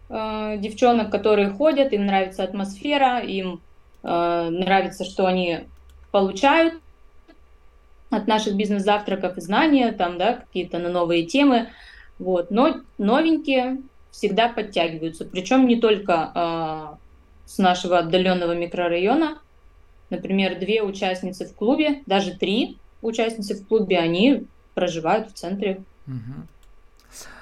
э, 0.09 0.57
девчонок, 0.59 1.11
которые 1.11 1.51
ходят, 1.51 1.93
им 1.93 2.07
нравится 2.07 2.45
атмосфера, 2.45 3.21
им 3.21 3.61
э, 4.03 4.49
нравится, 4.51 5.05
что 5.05 5.27
они 5.27 5.61
получают 6.11 6.75
от 8.11 8.27
наших 8.27 8.57
бизнес-завтраков 8.57 9.35
знания, 9.37 9.91
там, 9.93 10.19
да, 10.19 10.35
какие-то 10.35 10.79
на 10.79 10.91
новые 10.91 11.25
темы. 11.25 11.71
Вот. 12.19 12.51
Но 12.51 12.81
новенькие 12.99 13.79
всегда 14.11 14.49
подтягиваются. 14.49 15.25
Причем 15.25 15.67
не 15.67 15.77
только 15.81 16.31
э, 16.35 16.97
с 17.47 17.59
нашего 17.59 17.99
отдаленного 17.99 18.53
микрорайона, 18.53 19.39
Например, 20.13 20.59
две 20.59 20.83
участницы 20.83 21.47
в 21.47 21.55
клубе, 21.55 22.03
даже 22.05 22.37
три 22.37 22.79
участницы 23.01 23.55
в 23.55 23.67
клубе, 23.67 23.99
они 23.99 24.47
проживают 24.75 25.31
в 25.31 25.33
центре 25.33 25.83
Угу. 26.07 26.47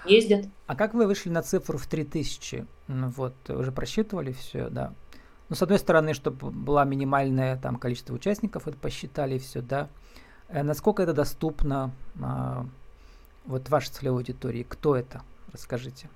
Ездят. 0.04 0.46
А 0.66 0.76
как 0.76 0.92
вы 0.92 1.06
вышли 1.06 1.30
на 1.30 1.42
цифру 1.42 1.78
в 1.78 1.86
3000? 1.86 2.66
Ну, 2.88 3.08
вот, 3.08 3.32
уже 3.48 3.72
просчитывали 3.72 4.32
все, 4.32 4.68
да? 4.68 4.92
Ну, 5.48 5.56
с 5.56 5.62
одной 5.62 5.78
стороны, 5.78 6.12
чтобы 6.12 6.50
была 6.50 6.84
минимальное 6.84 7.56
там 7.56 7.76
количество 7.76 8.12
участников, 8.12 8.68
это 8.68 8.76
посчитали 8.76 9.38
все, 9.38 9.62
да? 9.62 9.88
Э, 10.48 10.62
насколько 10.62 11.02
это 11.02 11.14
доступно 11.14 11.90
а, 12.22 12.66
вот 13.46 13.70
вашей 13.70 13.90
целевой 13.90 14.18
аудитории? 14.18 14.66
Кто 14.68 14.94
это? 14.94 15.22
Расскажите. 15.52 16.10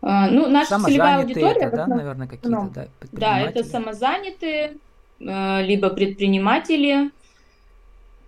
А, 0.00 0.30
ну, 0.30 0.48
наша 0.48 0.78
целевая 0.80 1.18
аудитория, 1.18 1.66
это, 1.66 1.76
да, 1.76 1.86
наверное, 1.86 2.26
какие-то, 2.26 2.70
да, 2.72 2.88
Да, 3.12 3.40
это 3.40 3.64
самозанятые, 3.64 4.78
либо 5.20 5.90
предприниматели, 5.90 7.10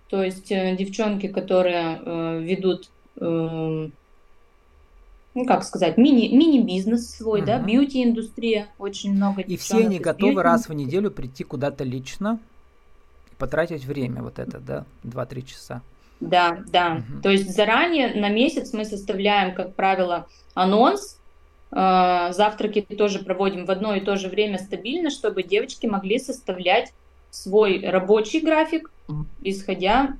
то 0.09 0.23
есть 0.23 0.51
э, 0.51 0.75
девчонки, 0.75 1.27
которые 1.27 1.99
э, 2.05 2.39
ведут, 2.41 2.89
ну, 3.15 3.91
как 5.47 5.63
сказать, 5.63 5.97
мини, 5.97 6.27
мини-бизнес 6.35 7.09
свой, 7.09 7.41
uh-huh. 7.41 7.45
да, 7.45 7.59
бьюти-индустрия, 7.59 8.67
очень 8.77 9.13
много 9.13 9.41
И 9.41 9.57
все 9.57 9.77
они 9.77 9.99
готовы 9.99 10.43
раз 10.43 10.69
в 10.69 10.73
неделю 10.73 11.09
прийти 11.09 11.43
куда-то 11.43 11.83
лично 11.83 12.39
и 13.31 13.35
потратить 13.35 13.85
время 13.85 14.21
вот 14.21 14.37
это, 14.39 14.59
да, 14.59 14.85
2-3 15.03 15.41
часа. 15.45 15.81
Да, 16.19 16.63
да. 16.71 17.03
Угу. 17.09 17.21
То 17.21 17.29
есть 17.29 17.53
заранее 17.53 18.13
на 18.13 18.29
месяц 18.29 18.73
мы 18.73 18.85
составляем, 18.85 19.55
как 19.55 19.75
правило, 19.75 20.27
анонс, 20.53 21.19
завтраки 21.75 22.81
тоже 22.81 23.19
проводим 23.19 23.65
в 23.65 23.71
одно 23.71 23.95
и 23.95 23.99
то 23.99 24.15
же 24.15 24.27
время 24.27 24.59
стабильно, 24.59 25.09
чтобы 25.09 25.41
девочки 25.41 25.87
могли 25.87 26.19
составлять 26.19 26.93
свой 27.31 27.83
рабочий 27.83 28.41
график, 28.41 28.91
исходя 29.41 30.15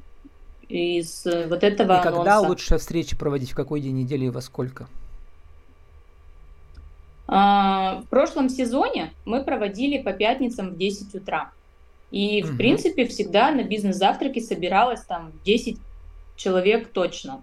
из 0.67 1.25
э, 1.27 1.48
вот 1.48 1.63
этого 1.63 1.93
И 1.93 1.95
анонса. 1.98 2.12
когда 2.12 2.39
лучше 2.39 2.77
встречи 2.77 3.15
проводить, 3.15 3.51
в 3.51 3.55
какой 3.55 3.81
день 3.81 3.95
недели 3.95 4.25
и 4.25 4.29
во 4.29 4.41
сколько? 4.41 4.88
А, 7.27 8.01
в 8.01 8.07
прошлом 8.10 8.50
сезоне 8.50 9.13
мы 9.25 9.43
проводили 9.43 10.01
по 10.01 10.13
пятницам 10.13 10.72
в 10.72 10.77
10 10.77 11.15
утра. 11.15 11.51
И, 12.12 12.43
угу. 12.43 12.53
в 12.53 12.57
принципе, 12.57 13.07
всегда 13.07 13.51
на 13.51 13.63
бизнес-завтраке 13.63 14.41
собиралось 14.41 15.01
там 15.01 15.31
10 15.45 15.77
человек 16.36 16.89
точно. 16.91 17.41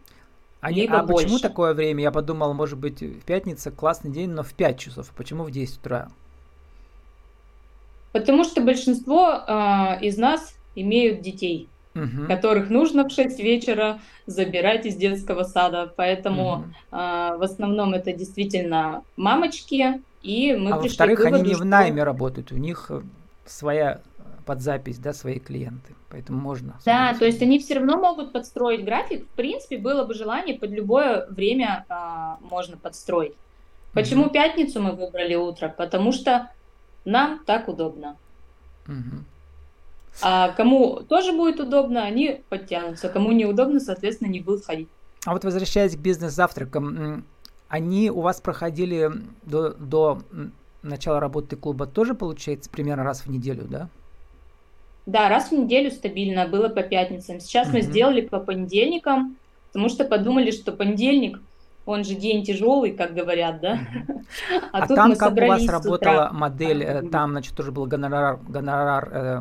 Они, 0.61 0.87
а 0.87 1.03
больше. 1.03 1.25
почему 1.25 1.39
такое 1.39 1.73
время? 1.73 2.03
Я 2.03 2.11
подумал, 2.11 2.53
может 2.53 2.79
быть, 2.79 3.01
в 3.01 3.21
пятница 3.23 3.71
классный 3.71 4.11
день, 4.11 4.31
но 4.31 4.43
в 4.43 4.53
5 4.53 4.79
часов. 4.79 5.11
Почему 5.17 5.45
в 5.45 5.51
10 5.51 5.79
утра? 5.79 6.09
Потому 8.13 8.45
что 8.45 8.61
большинство 8.61 9.43
э, 9.47 10.01
из 10.03 10.19
нас 10.19 10.55
имеют 10.75 11.23
детей, 11.23 11.69
угу. 11.95 12.27
которых 12.27 12.69
нужно 12.69 13.09
в 13.09 13.13
6 13.13 13.39
вечера 13.39 14.01
забирать 14.27 14.85
из 14.85 14.97
детского 14.97 15.45
сада. 15.45 15.93
Поэтому 15.97 16.53
угу. 16.53 16.65
э, 16.93 17.37
в 17.39 17.43
основном 17.43 17.95
это 17.95 18.13
действительно 18.13 19.03
мамочки. 19.17 20.03
И 20.23 20.55
мы 20.55 20.73
а 20.73 20.79
во-вторых, 20.79 21.25
они 21.25 21.41
не 21.41 21.55
что... 21.55 21.63
в 21.63 21.65
найме 21.65 22.03
работают, 22.03 22.53
у 22.53 22.57
них 22.57 22.91
своя 23.47 24.01
под 24.51 24.63
запись, 24.63 24.99
да, 24.99 25.13
свои 25.13 25.39
клиенты. 25.39 25.95
Поэтому 26.09 26.41
можно. 26.41 26.77
Да, 26.85 27.15
то 27.15 27.25
есть 27.25 27.41
они 27.41 27.61
все 27.61 27.75
равно 27.75 27.99
могут 27.99 28.33
подстроить 28.33 28.85
график. 28.85 29.25
В 29.25 29.37
принципе, 29.37 29.79
было 29.79 30.05
бы 30.05 30.13
желание 30.13 30.59
под 30.59 30.73
любое 30.73 31.25
время 31.29 31.87
а, 31.89 32.37
можно 32.41 32.77
подстроить. 32.77 33.35
Почему 33.93 34.25
угу. 34.25 34.31
пятницу 34.31 34.83
мы 34.83 34.91
выбрали 34.91 35.37
утро? 35.37 35.69
Потому 35.69 36.11
что 36.11 36.51
нам 37.05 37.45
так 37.47 37.69
удобно. 37.69 38.17
Угу. 38.89 39.25
А 40.23 40.49
кому 40.49 40.97
тоже 41.09 41.31
будет 41.33 41.61
удобно, 41.61 42.03
они 42.03 42.43
подтянутся. 42.49 43.09
Кому 43.09 43.31
неудобно, 43.31 43.79
соответственно, 43.79 44.31
не 44.31 44.41
будут 44.41 44.65
ходить. 44.65 44.89
А 45.27 45.33
вот 45.33 45.45
возвращаясь 45.45 45.95
к 45.95 46.01
бизнес-завтракам, 46.01 47.25
они 47.69 48.11
у 48.11 48.21
вас 48.21 48.41
проходили 48.41 49.13
до, 49.45 49.75
до 49.75 50.23
начала 50.83 51.21
работы 51.21 51.55
клуба 51.55 51.87
тоже, 51.87 52.15
получается, 52.15 52.69
примерно 52.69 53.05
раз 53.05 53.21
в 53.21 53.31
неделю, 53.31 53.69
да? 53.69 53.89
Да, 55.07 55.29
раз 55.29 55.51
в 55.51 55.53
неделю 55.53 55.91
стабильно, 55.91 56.47
было 56.47 56.69
по 56.69 56.83
пятницам. 56.83 57.41
Сейчас 57.41 57.69
mm-hmm. 57.69 57.73
мы 57.73 57.81
сделали 57.83 58.21
по 58.21 58.41
понедельникам, 58.41 59.37
потому 59.69 59.89
что 59.89 60.05
подумали, 60.05 60.51
что 60.51 60.73
понедельник, 60.73 61.41
он 61.87 62.05
же 62.05 62.15
день 62.15 62.45
тяжелый, 62.45 62.93
как 62.93 63.15
говорят, 63.15 63.61
да? 63.61 63.75
Mm-hmm. 63.75 64.17
А, 64.73 64.85
а 64.85 64.87
там 64.87 65.17
как 65.17 65.33
у 65.33 65.47
вас 65.47 65.67
работала 65.67 65.97
утра. 65.97 66.31
модель, 66.33 66.85
э, 66.85 67.03
там, 67.11 67.31
значит, 67.31 67.57
тоже 67.57 67.73
был 67.73 67.87
гонорар, 67.87 68.39
гонорар 68.49 69.09
э, 69.11 69.41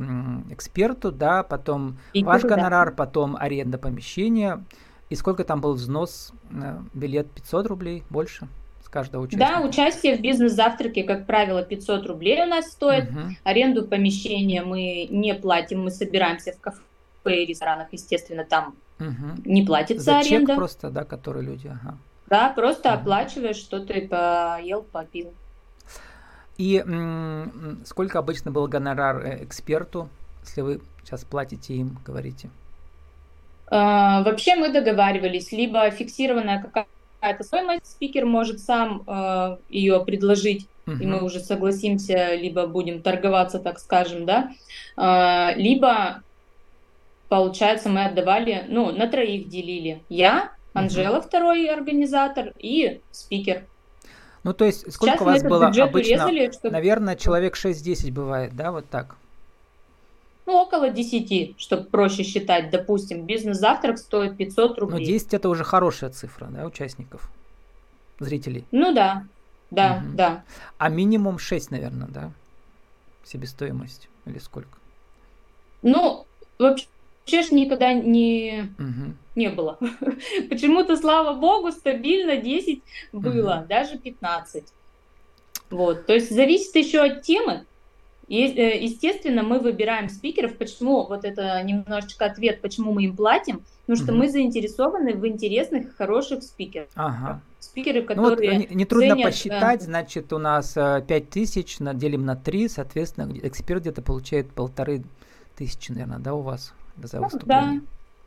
эксперту, 0.49 1.11
да, 1.11 1.43
потом 1.43 1.99
И 2.13 2.23
ваш 2.23 2.41
гонорар, 2.41 2.89
да. 2.89 2.95
потом 2.95 3.35
аренда 3.35 3.77
помещения. 3.77 4.63
И 5.09 5.15
сколько 5.15 5.43
там 5.43 5.61
был 5.61 5.73
взнос? 5.73 6.33
Э, 6.51 6.79
билет 6.93 7.29
500 7.31 7.67
рублей, 7.67 8.03
больше? 8.09 8.47
Каждого 8.89 9.23
участника? 9.23 9.51
Да, 9.51 9.61
участие 9.61 10.17
в 10.17 10.21
бизнес-завтраке, 10.21 11.03
как 11.03 11.25
правило, 11.25 11.63
500 11.63 12.05
рублей 12.07 12.41
у 12.43 12.45
нас 12.45 12.71
стоит. 12.71 13.09
Угу. 13.09 13.19
Аренду 13.43 13.87
помещения 13.87 14.63
мы 14.63 15.07
не 15.09 15.33
платим, 15.35 15.83
мы 15.83 15.91
собираемся 15.91 16.53
в 16.53 16.59
кафе 16.59 16.83
и 17.25 17.45
ресторанах, 17.45 17.87
естественно, 17.91 18.43
там 18.43 18.75
угу. 18.99 19.41
не 19.45 19.63
платится 19.63 20.03
За 20.03 20.19
аренда. 20.19 20.53
Чек 20.53 20.57
просто, 20.57 20.89
да, 20.89 21.03
который 21.03 21.43
люди, 21.43 21.67
ага. 21.67 21.97
Да, 22.27 22.49
просто 22.49 22.89
угу. 22.89 22.99
оплачиваешь, 22.99 23.57
что 23.57 23.79
ты 23.79 24.07
поел, 24.07 24.83
попил. 24.83 25.33
И 26.57 26.77
м- 26.77 27.81
сколько 27.85 28.19
обычно 28.19 28.51
был 28.51 28.67
гонорар 28.67 29.25
э, 29.25 29.43
эксперту, 29.45 30.09
если 30.43 30.61
вы 30.61 30.81
сейчас 31.03 31.23
платите 31.23 31.73
им, 31.73 31.97
говорите? 32.05 32.49
А, 33.71 34.23
вообще 34.23 34.55
мы 34.55 34.71
договаривались, 34.71 35.51
либо 35.51 35.89
фиксированная 35.91 36.61
какая-то 36.61 36.89
какая-то 37.19 37.43
стоимость, 37.43 37.85
спикер 37.85 38.25
может 38.25 38.59
сам 38.59 39.03
э, 39.05 39.57
ее 39.69 40.03
предложить, 40.05 40.67
uh-huh. 40.85 40.99
и 40.99 41.05
мы 41.05 41.23
уже 41.23 41.39
согласимся, 41.39 42.35
либо 42.35 42.65
будем 42.67 43.01
торговаться, 43.01 43.59
так 43.59 43.79
скажем, 43.79 44.25
да, 44.25 44.51
э, 44.97 45.55
либо, 45.55 46.21
получается, 47.27 47.89
мы 47.89 48.05
отдавали, 48.05 48.65
ну, 48.67 48.91
на 48.91 49.07
троих 49.07 49.49
делили. 49.49 50.01
Я, 50.09 50.51
Анжела, 50.73 51.17
uh-huh. 51.17 51.27
второй 51.27 51.67
организатор, 51.67 52.53
и 52.57 53.01
спикер. 53.11 53.65
Ну, 54.43 54.53
то 54.53 54.65
есть, 54.65 54.91
сколько 54.91 55.17
Сейчас 55.17 55.21
у 55.21 55.25
вас 55.25 55.43
было 55.43 55.67
обычно? 55.67 56.25
Урезали, 56.25 56.51
чтобы... 56.51 56.71
Наверное, 56.71 57.15
человек 57.17 57.57
6-10 57.57 58.11
бывает, 58.13 58.55
да, 58.55 58.71
вот 58.71 58.89
так? 58.89 59.17
Ну, 60.49 60.55
около 60.57 60.89
10, 60.89 61.59
чтобы 61.59 61.83
проще 61.83 62.23
считать. 62.23 62.71
Допустим, 62.71 63.27
бизнес-завтрак 63.27 63.99
стоит 63.99 64.35
500 64.35 64.79
рублей. 64.79 64.99
Но 64.99 65.05
10 65.05 65.35
это 65.35 65.47
уже 65.47 65.63
хорошая 65.63 66.09
цифра, 66.09 66.47
да, 66.47 66.65
участников, 66.65 67.29
зрителей? 68.19 68.65
Ну 68.71 68.91
да, 68.91 69.27
да, 69.69 70.01
угу. 70.03 70.15
да. 70.15 70.43
А 70.79 70.89
минимум 70.89 71.37
6, 71.37 71.69
наверное, 71.69 72.07
да? 72.07 72.31
Себестоимость 73.23 74.09
или 74.25 74.39
сколько? 74.39 74.79
Ну, 75.83 76.25
вообще 76.57 76.87
ж 77.43 77.51
никогда 77.51 77.93
не, 77.93 78.73
угу. 78.79 79.13
не 79.35 79.49
было. 79.49 79.77
Почему-то, 80.49 80.97
слава 80.97 81.39
богу, 81.39 81.71
стабильно 81.71 82.37
10 82.37 82.81
было, 83.11 83.59
угу. 83.59 83.67
даже 83.67 83.99
15. 83.99 84.63
Вот, 85.69 86.07
то 86.07 86.13
есть 86.13 86.33
зависит 86.33 86.75
еще 86.75 87.01
от 87.01 87.21
темы. 87.21 87.67
Э, 88.29 88.79
естественно, 88.79 89.41
мы 89.41 89.59
выбираем 89.59 90.07
спикеров. 90.07 90.55
Почему? 90.55 91.05
Вот 91.07 91.25
это 91.25 91.61
немножечко 91.63 92.25
ответ, 92.25 92.61
почему 92.61 92.93
мы 92.93 93.05
им 93.05 93.15
платим. 93.15 93.63
Потому 93.85 94.03
что 94.03 94.13
угу. 94.13 94.21
мы 94.21 94.29
заинтересованы 94.29 95.15
в 95.15 95.27
интересных, 95.27 95.95
хороших 95.95 96.43
спикерах. 96.43 96.89
Ага. 96.93 97.41
Спикеры, 97.59 98.03
которые 98.03 98.51
ну, 98.51 98.59
вот, 98.59 98.71
Нетрудно 98.71 99.15
ценят, 99.15 99.23
посчитать, 99.25 99.81
значит, 99.81 100.31
у 100.31 100.37
нас 100.37 100.73
5 100.73 101.09
э, 101.09 101.21
тысяч, 101.21 101.77
делим 101.79 102.25
на 102.25 102.35
3, 102.35 102.69
соответственно, 102.69 103.33
эксперт 103.41 103.81
где-то 103.81 104.01
получает 104.01 104.51
полторы 104.51 105.03
тысячи, 105.55 105.91
наверное, 105.91 106.19
да, 106.19 106.35
у 106.35 106.41
вас 106.41 106.73
за 107.01 107.17
ну, 107.17 107.23
выступление? 107.23 107.81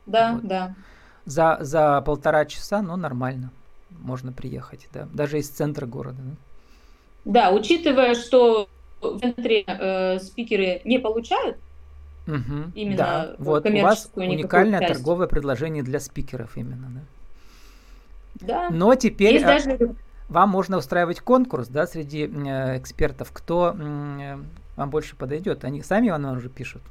Да, 0.04 0.32
да, 0.32 0.32
вот. 0.34 0.44
да. 0.46 0.74
За, 1.24 1.58
за 1.60 2.00
полтора 2.02 2.44
часа, 2.44 2.82
ну, 2.82 2.96
нормально, 2.96 3.52
можно 3.90 4.32
приехать, 4.32 4.88
да, 4.92 5.08
даже 5.12 5.38
из 5.38 5.48
центра 5.48 5.86
города. 5.86 6.18
Да, 7.24 7.50
да 7.50 7.52
учитывая, 7.52 8.14
что 8.14 8.68
в 9.02 9.20
центре 9.20 9.64
э, 9.66 10.18
спикеры 10.18 10.80
не 10.84 10.98
получают 10.98 11.56
угу, 12.26 12.70
именно 12.74 12.96
да. 12.96 13.34
вот 13.38 13.66
у 13.66 13.80
вас 13.80 14.10
уникальное 14.14 14.80
часть. 14.80 14.94
торговое 14.94 15.26
предложение 15.26 15.82
для 15.82 16.00
спикеров 16.00 16.56
именно, 16.56 16.88
да? 16.90 17.00
Да. 18.46 18.70
Но 18.70 18.94
теперь 18.94 19.34
Есть 19.34 19.44
э, 19.44 19.46
даже... 19.46 19.94
вам 20.28 20.48
можно 20.48 20.78
устраивать 20.78 21.20
конкурс, 21.20 21.68
да, 21.68 21.86
среди 21.86 22.24
э, 22.24 22.78
экспертов, 22.78 23.30
кто 23.32 23.76
э, 23.78 24.38
вам 24.76 24.90
больше 24.90 25.16
подойдет. 25.16 25.64
Они 25.64 25.82
сами 25.82 26.10
вам 26.10 26.24
уже 26.36 26.48
пишут. 26.48 26.82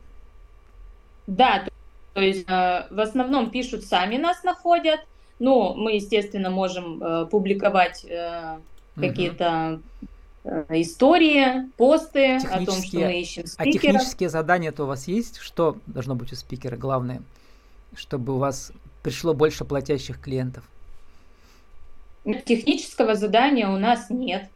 Да, 1.27 1.63
то, 1.65 1.71
то 2.13 2.21
есть 2.21 2.47
э, 2.47 2.87
в 2.89 2.99
основном 2.99 3.49
пишут 3.49 3.83
сами 3.83 4.17
нас 4.17 4.43
находят. 4.43 4.99
Ну, 5.39 5.73
мы, 5.73 5.93
естественно, 5.93 6.51
можем 6.51 7.03
э, 7.03 7.25
публиковать 7.25 8.05
э, 8.05 8.57
какие-то 8.95 9.79
Э, 10.01 10.05
истории, 10.43 11.69
посты 11.77 12.37
о 12.37 12.65
том, 12.65 12.81
что 12.81 12.99
мы 12.99 13.19
ищем 13.19 13.45
спикера. 13.45 13.69
А 13.69 13.71
технические 13.71 14.29
задания-то 14.29 14.83
у 14.83 14.87
вас 14.87 15.07
есть? 15.07 15.37
Что 15.37 15.77
должно 15.87 16.15
быть 16.15 16.33
у 16.33 16.35
спикера 16.35 16.77
главное, 16.77 17.21
чтобы 17.95 18.33
у 18.33 18.37
вас 18.37 18.71
пришло 19.03 19.33
больше 19.33 19.65
платящих 19.65 20.19
клиентов? 20.19 20.63
Технического 22.45 23.15
задания 23.15 23.67
у 23.67 23.77
нас 23.77 24.09
нет. 24.09 24.49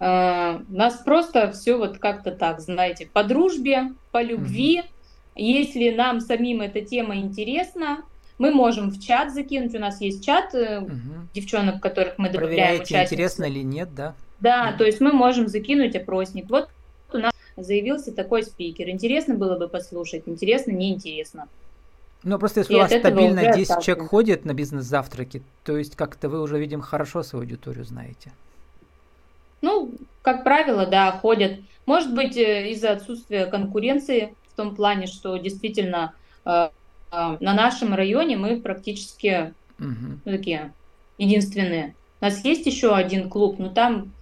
Uh, 0.00 0.64
у 0.68 0.76
нас 0.76 0.96
просто 0.96 1.52
все 1.52 1.78
вот 1.78 1.98
как-то 1.98 2.32
так, 2.32 2.60
знаете, 2.60 3.06
по 3.06 3.22
дружбе, 3.22 3.92
по 4.10 4.20
любви. 4.20 4.80
Mm-hmm. 4.80 4.88
Если 5.36 5.90
нам 5.90 6.20
самим 6.20 6.60
эта 6.60 6.80
тема 6.80 7.16
интересна, 7.16 8.04
мы 8.38 8.50
можем 8.50 8.90
в 8.90 9.00
чат 9.00 9.32
закинуть. 9.32 9.74
У 9.74 9.78
нас 9.78 10.00
есть 10.00 10.24
чат 10.24 10.54
угу. 10.54 10.90
девчонок, 11.34 11.80
которых 11.80 12.18
мы 12.18 12.30
добавляем 12.30 12.82
участниц. 12.82 13.12
интересно 13.12 13.44
или 13.44 13.60
нет, 13.60 13.94
да? 13.94 14.14
Да, 14.40 14.72
то 14.76 14.84
есть 14.84 15.00
мы 15.00 15.12
можем 15.12 15.48
закинуть 15.48 15.96
опросник. 15.96 16.50
Вот 16.50 16.68
у 17.12 17.18
нас 17.18 17.32
заявился 17.56 18.12
такой 18.12 18.42
спикер. 18.42 18.88
Интересно 18.88 19.34
было 19.34 19.58
бы 19.58 19.68
послушать, 19.68 20.24
интересно, 20.26 20.72
неинтересно. 20.72 21.48
Ну, 22.24 22.38
просто 22.38 22.60
если 22.60 22.72
и 22.72 22.76
у 22.76 22.80
вас 22.80 22.90
стабильно 22.90 23.54
10 23.54 23.82
человек 23.82 24.08
ходит 24.08 24.44
на 24.46 24.54
бизнес-завтраки, 24.54 25.42
то 25.62 25.76
есть 25.76 25.94
как-то 25.94 26.30
вы 26.30 26.40
уже, 26.40 26.58
видим, 26.58 26.80
хорошо 26.80 27.22
свою 27.22 27.44
аудиторию 27.44 27.84
знаете. 27.84 28.32
Ну, 29.60 29.92
как 30.22 30.42
правило, 30.42 30.86
да, 30.86 31.12
ходят. 31.12 31.60
Может 31.86 32.14
быть, 32.14 32.36
э, 32.36 32.70
из-за 32.70 32.92
отсутствия 32.92 33.46
конкуренции 33.46 34.34
в 34.52 34.56
том 34.56 34.74
плане, 34.74 35.06
что 35.06 35.36
действительно 35.36 36.14
э, 36.46 36.68
э, 37.12 37.36
на 37.40 37.54
нашем 37.54 37.94
районе 37.94 38.36
мы 38.36 38.60
практически 38.60 39.52
угу. 39.78 40.18
ну, 40.24 40.32
такие 40.32 40.72
единственные. 41.18 41.94
У 42.20 42.24
нас 42.24 42.42
есть 42.44 42.66
еще 42.66 42.94
один 42.94 43.28
клуб, 43.28 43.58
но 43.58 43.68
там 43.68 44.12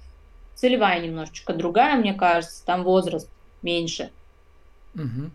целевая 0.55 1.01
немножечко 1.01 1.53
другая, 1.55 1.97
мне 1.97 2.15
кажется, 2.15 2.65
там 2.65 2.85
возраст 2.85 3.29
меньше. 3.63 4.11
Угу. 4.95 5.31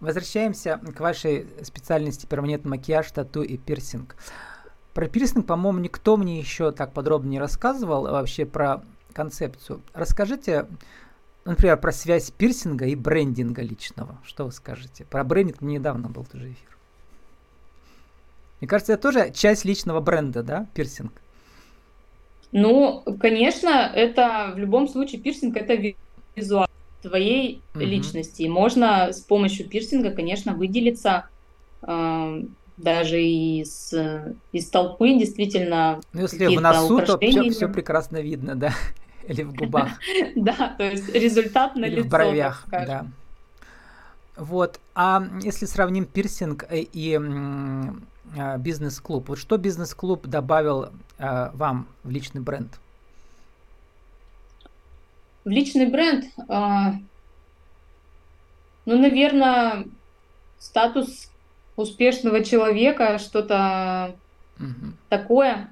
Возвращаемся 0.00 0.78
к 0.78 1.00
вашей 1.00 1.46
специальности 1.62 2.26
перманентный 2.26 2.70
макияж, 2.70 3.10
тату 3.10 3.42
и 3.42 3.56
пирсинг. 3.56 4.16
Про 4.92 5.08
пирсинг, 5.08 5.46
по-моему, 5.46 5.78
никто 5.78 6.16
мне 6.16 6.38
еще 6.38 6.70
так 6.72 6.92
подробно 6.92 7.30
не 7.30 7.38
рассказывал, 7.38 8.06
а 8.06 8.12
вообще 8.12 8.44
про 8.44 8.82
концепцию. 9.12 9.80
Расскажите, 9.94 10.66
например, 11.44 11.78
про 11.78 11.92
связь 11.92 12.30
пирсинга 12.30 12.86
и 12.86 12.94
брендинга 12.94 13.62
личного. 13.62 14.18
Что 14.24 14.44
вы 14.44 14.52
скажете? 14.52 15.04
Про 15.04 15.24
брендинг 15.24 15.62
недавно 15.62 16.08
был 16.08 16.24
тоже 16.24 16.52
эфир. 16.52 16.76
Мне 18.60 18.68
кажется, 18.68 18.94
это 18.94 19.02
тоже 19.02 19.30
часть 19.32 19.64
личного 19.64 20.00
бренда, 20.00 20.42
да, 20.42 20.66
пирсинг? 20.74 21.12
Ну, 22.58 23.04
конечно, 23.20 23.92
это 23.94 24.52
в 24.54 24.58
любом 24.58 24.88
случае 24.88 25.20
пирсинг 25.20 25.58
это 25.58 25.76
визуал 26.34 26.66
твоей 27.02 27.60
угу. 27.74 27.84
личности. 27.84 28.42
И 28.42 28.48
можно 28.48 29.12
с 29.12 29.20
помощью 29.20 29.68
пирсинга, 29.68 30.10
конечно, 30.10 30.54
выделиться 30.54 31.28
э, 31.82 32.42
даже 32.78 33.22
из, 33.22 33.92
из 34.52 34.70
толпы, 34.70 35.18
действительно. 35.18 36.00
Ну, 36.14 36.22
если 36.22 36.56
в 36.56 36.60
носу, 36.62 37.02
то 37.02 37.18
все, 37.18 37.50
все 37.50 37.68
прекрасно 37.68 38.22
видно, 38.22 38.54
да? 38.54 38.72
Или 39.28 39.42
в 39.42 39.52
губах. 39.52 39.90
Да, 40.34 40.74
то 40.78 40.84
есть 40.84 41.12
результат 41.12 41.76
на 41.76 41.84
лицо. 41.84 42.04
в 42.04 42.10
бровях, 42.10 42.64
да. 42.70 43.06
Вот. 44.34 44.80
А 44.94 45.22
если 45.42 45.66
сравним 45.66 46.06
пирсинг 46.06 46.64
и 46.70 47.20
а, 48.34 48.56
бизнес-клуб, 48.56 49.28
вот 49.28 49.38
что 49.38 49.58
бизнес-клуб 49.58 50.26
добавил 50.26 50.88
а, 51.18 51.50
вам 51.54 51.88
в 52.02 52.10
личный 52.10 52.40
бренд? 52.40 52.78
В 55.44 55.48
личный 55.48 55.86
бренд, 55.86 56.24
а, 56.48 56.94
ну, 58.84 58.98
наверное, 58.98 59.86
статус 60.58 61.30
успешного 61.76 62.42
человека, 62.44 63.18
что-то 63.18 64.16
угу. 64.58 64.92
такое. 65.08 65.70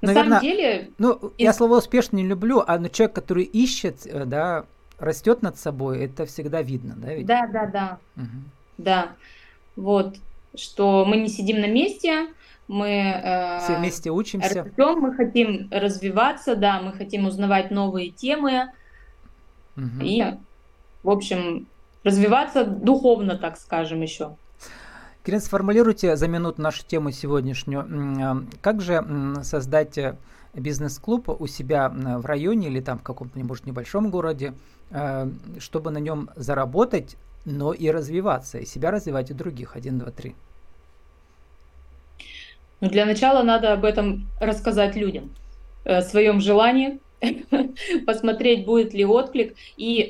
На 0.00 0.08
Наверное, 0.08 0.40
самом 0.40 0.42
деле... 0.42 0.90
Ну, 0.98 1.12
из... 1.12 1.44
я 1.44 1.52
слово 1.52 1.78
успешный 1.78 2.22
не 2.22 2.28
люблю, 2.28 2.62
а 2.66 2.78
ну, 2.78 2.88
человек, 2.88 3.14
который 3.14 3.44
ищет, 3.44 4.06
э, 4.06 4.24
да, 4.24 4.66
растет 4.98 5.42
над 5.42 5.58
собой, 5.58 6.04
это 6.04 6.26
всегда 6.26 6.62
видно, 6.62 6.94
да? 6.96 7.14
Ведь? 7.14 7.26
Да, 7.26 7.46
да, 7.46 7.66
да. 7.66 7.98
Угу. 8.16 8.26
Да. 8.78 9.12
Вот. 9.76 10.16
Что 10.54 11.04
мы 11.04 11.18
не 11.18 11.28
сидим 11.28 11.60
на 11.60 11.66
месте, 11.66 12.28
мы 12.68 12.88
э, 12.88 13.60
все 13.60 13.76
вместе 13.76 14.10
учимся. 14.10 14.64
Растем, 14.64 15.00
мы 15.00 15.14
хотим 15.14 15.68
развиваться, 15.70 16.56
да, 16.56 16.80
мы 16.80 16.92
хотим 16.92 17.26
узнавать 17.26 17.70
новые 17.70 18.10
темы 18.10 18.72
угу. 19.76 20.00
и, 20.00 20.24
в 21.02 21.10
общем, 21.10 21.66
развиваться 22.02 22.64
духовно, 22.64 23.36
так 23.36 23.56
скажем, 23.56 24.02
еще. 24.02 24.36
Кирин, 25.24 25.40
сформулируйте 25.40 26.16
за 26.16 26.28
минуту 26.28 26.62
нашу 26.62 26.84
тему 26.86 27.10
сегодняшнюю. 27.10 27.86
А, 28.22 28.36
как 28.60 28.80
же 28.80 29.04
создать 29.42 29.98
э, 29.98 30.16
бизнес-клуб 30.54 31.28
у 31.40 31.46
себя 31.46 31.88
в 31.88 32.24
районе 32.24 32.68
или 32.68 32.80
там 32.80 32.98
в 32.98 33.02
каком-то, 33.02 33.38
может, 33.40 33.66
небольшом 33.66 34.10
городе, 34.10 34.54
э, 34.90 35.28
чтобы 35.58 35.90
на 35.90 35.98
нем 35.98 36.30
заработать, 36.36 37.16
но 37.44 37.72
и 37.72 37.90
развиваться, 37.90 38.58
и 38.58 38.66
себя 38.66 38.90
развивать, 38.90 39.30
и 39.30 39.34
других. 39.34 39.76
Один, 39.76 39.98
два, 39.98 40.10
три. 40.10 40.34
Ну, 42.86 42.92
для 42.92 43.04
начала 43.04 43.42
надо 43.42 43.72
об 43.72 43.84
этом 43.84 44.28
рассказать 44.40 44.94
людям, 44.94 45.34
о 45.84 46.02
своем 46.02 46.40
желании, 46.40 47.00
посмотреть, 48.06 48.64
будет 48.64 48.94
ли 48.94 49.04
отклик. 49.04 49.56
И 49.76 50.02
э, 50.02 50.08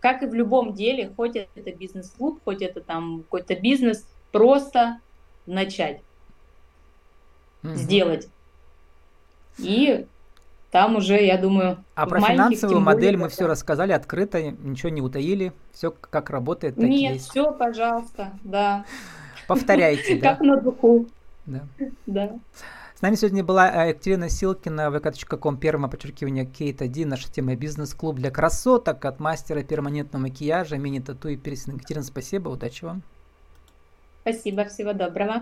как 0.00 0.22
и 0.22 0.26
в 0.26 0.32
любом 0.32 0.72
деле, 0.72 1.12
хоть 1.14 1.36
это 1.36 1.72
бизнес-клуб, 1.72 2.40
хоть 2.42 2.62
это 2.62 2.80
там 2.80 3.22
какой-то 3.24 3.54
бизнес, 3.54 4.06
просто 4.32 4.98
начать, 5.44 6.00
угу. 7.62 7.74
сделать. 7.74 8.28
И 9.58 10.06
там 10.70 10.96
уже, 10.96 11.22
я 11.22 11.36
думаю, 11.36 11.84
а 11.94 12.06
про 12.06 12.22
финансовую 12.22 12.80
модель 12.80 13.18
мы 13.18 13.28
все 13.28 13.46
рассказали 13.46 13.92
открыто, 13.92 14.40
ничего 14.42 14.88
не 14.88 15.02
утаили, 15.02 15.52
все 15.74 15.90
как 15.90 16.30
работает. 16.30 16.76
Так 16.76 16.84
Нет, 16.84 17.14
есть. 17.14 17.28
все, 17.28 17.52
пожалуйста, 17.52 18.32
да. 18.42 18.86
Повторяйте. 19.46 20.16
Как 20.22 20.40
на 20.40 20.56
духу. 20.56 21.06
Да. 21.46 21.66
Да. 22.06 22.38
С 22.94 23.02
нами 23.02 23.14
сегодня 23.14 23.44
была 23.44 23.70
э, 23.70 23.90
Екатерина 23.90 24.28
Силкина, 24.28 24.88
vk.com, 24.88 25.58
первое 25.58 25.88
подчеркивание, 25.88 26.46
Кейт 26.46 26.80
1, 26.80 27.08
наша 27.08 27.30
тема 27.30 27.54
бизнес-клуб 27.54 28.16
для 28.16 28.30
красоток 28.30 29.04
от 29.04 29.20
мастера 29.20 29.62
перманентного 29.62 30.22
макияжа, 30.22 30.76
мини-тату 30.78 31.28
и 31.28 31.36
пирсинг. 31.36 31.76
Екатерина, 31.76 32.04
спасибо, 32.04 32.48
удачи 32.48 32.84
вам. 32.84 33.02
Спасибо, 34.22 34.64
всего 34.64 34.92
доброго. 34.92 35.34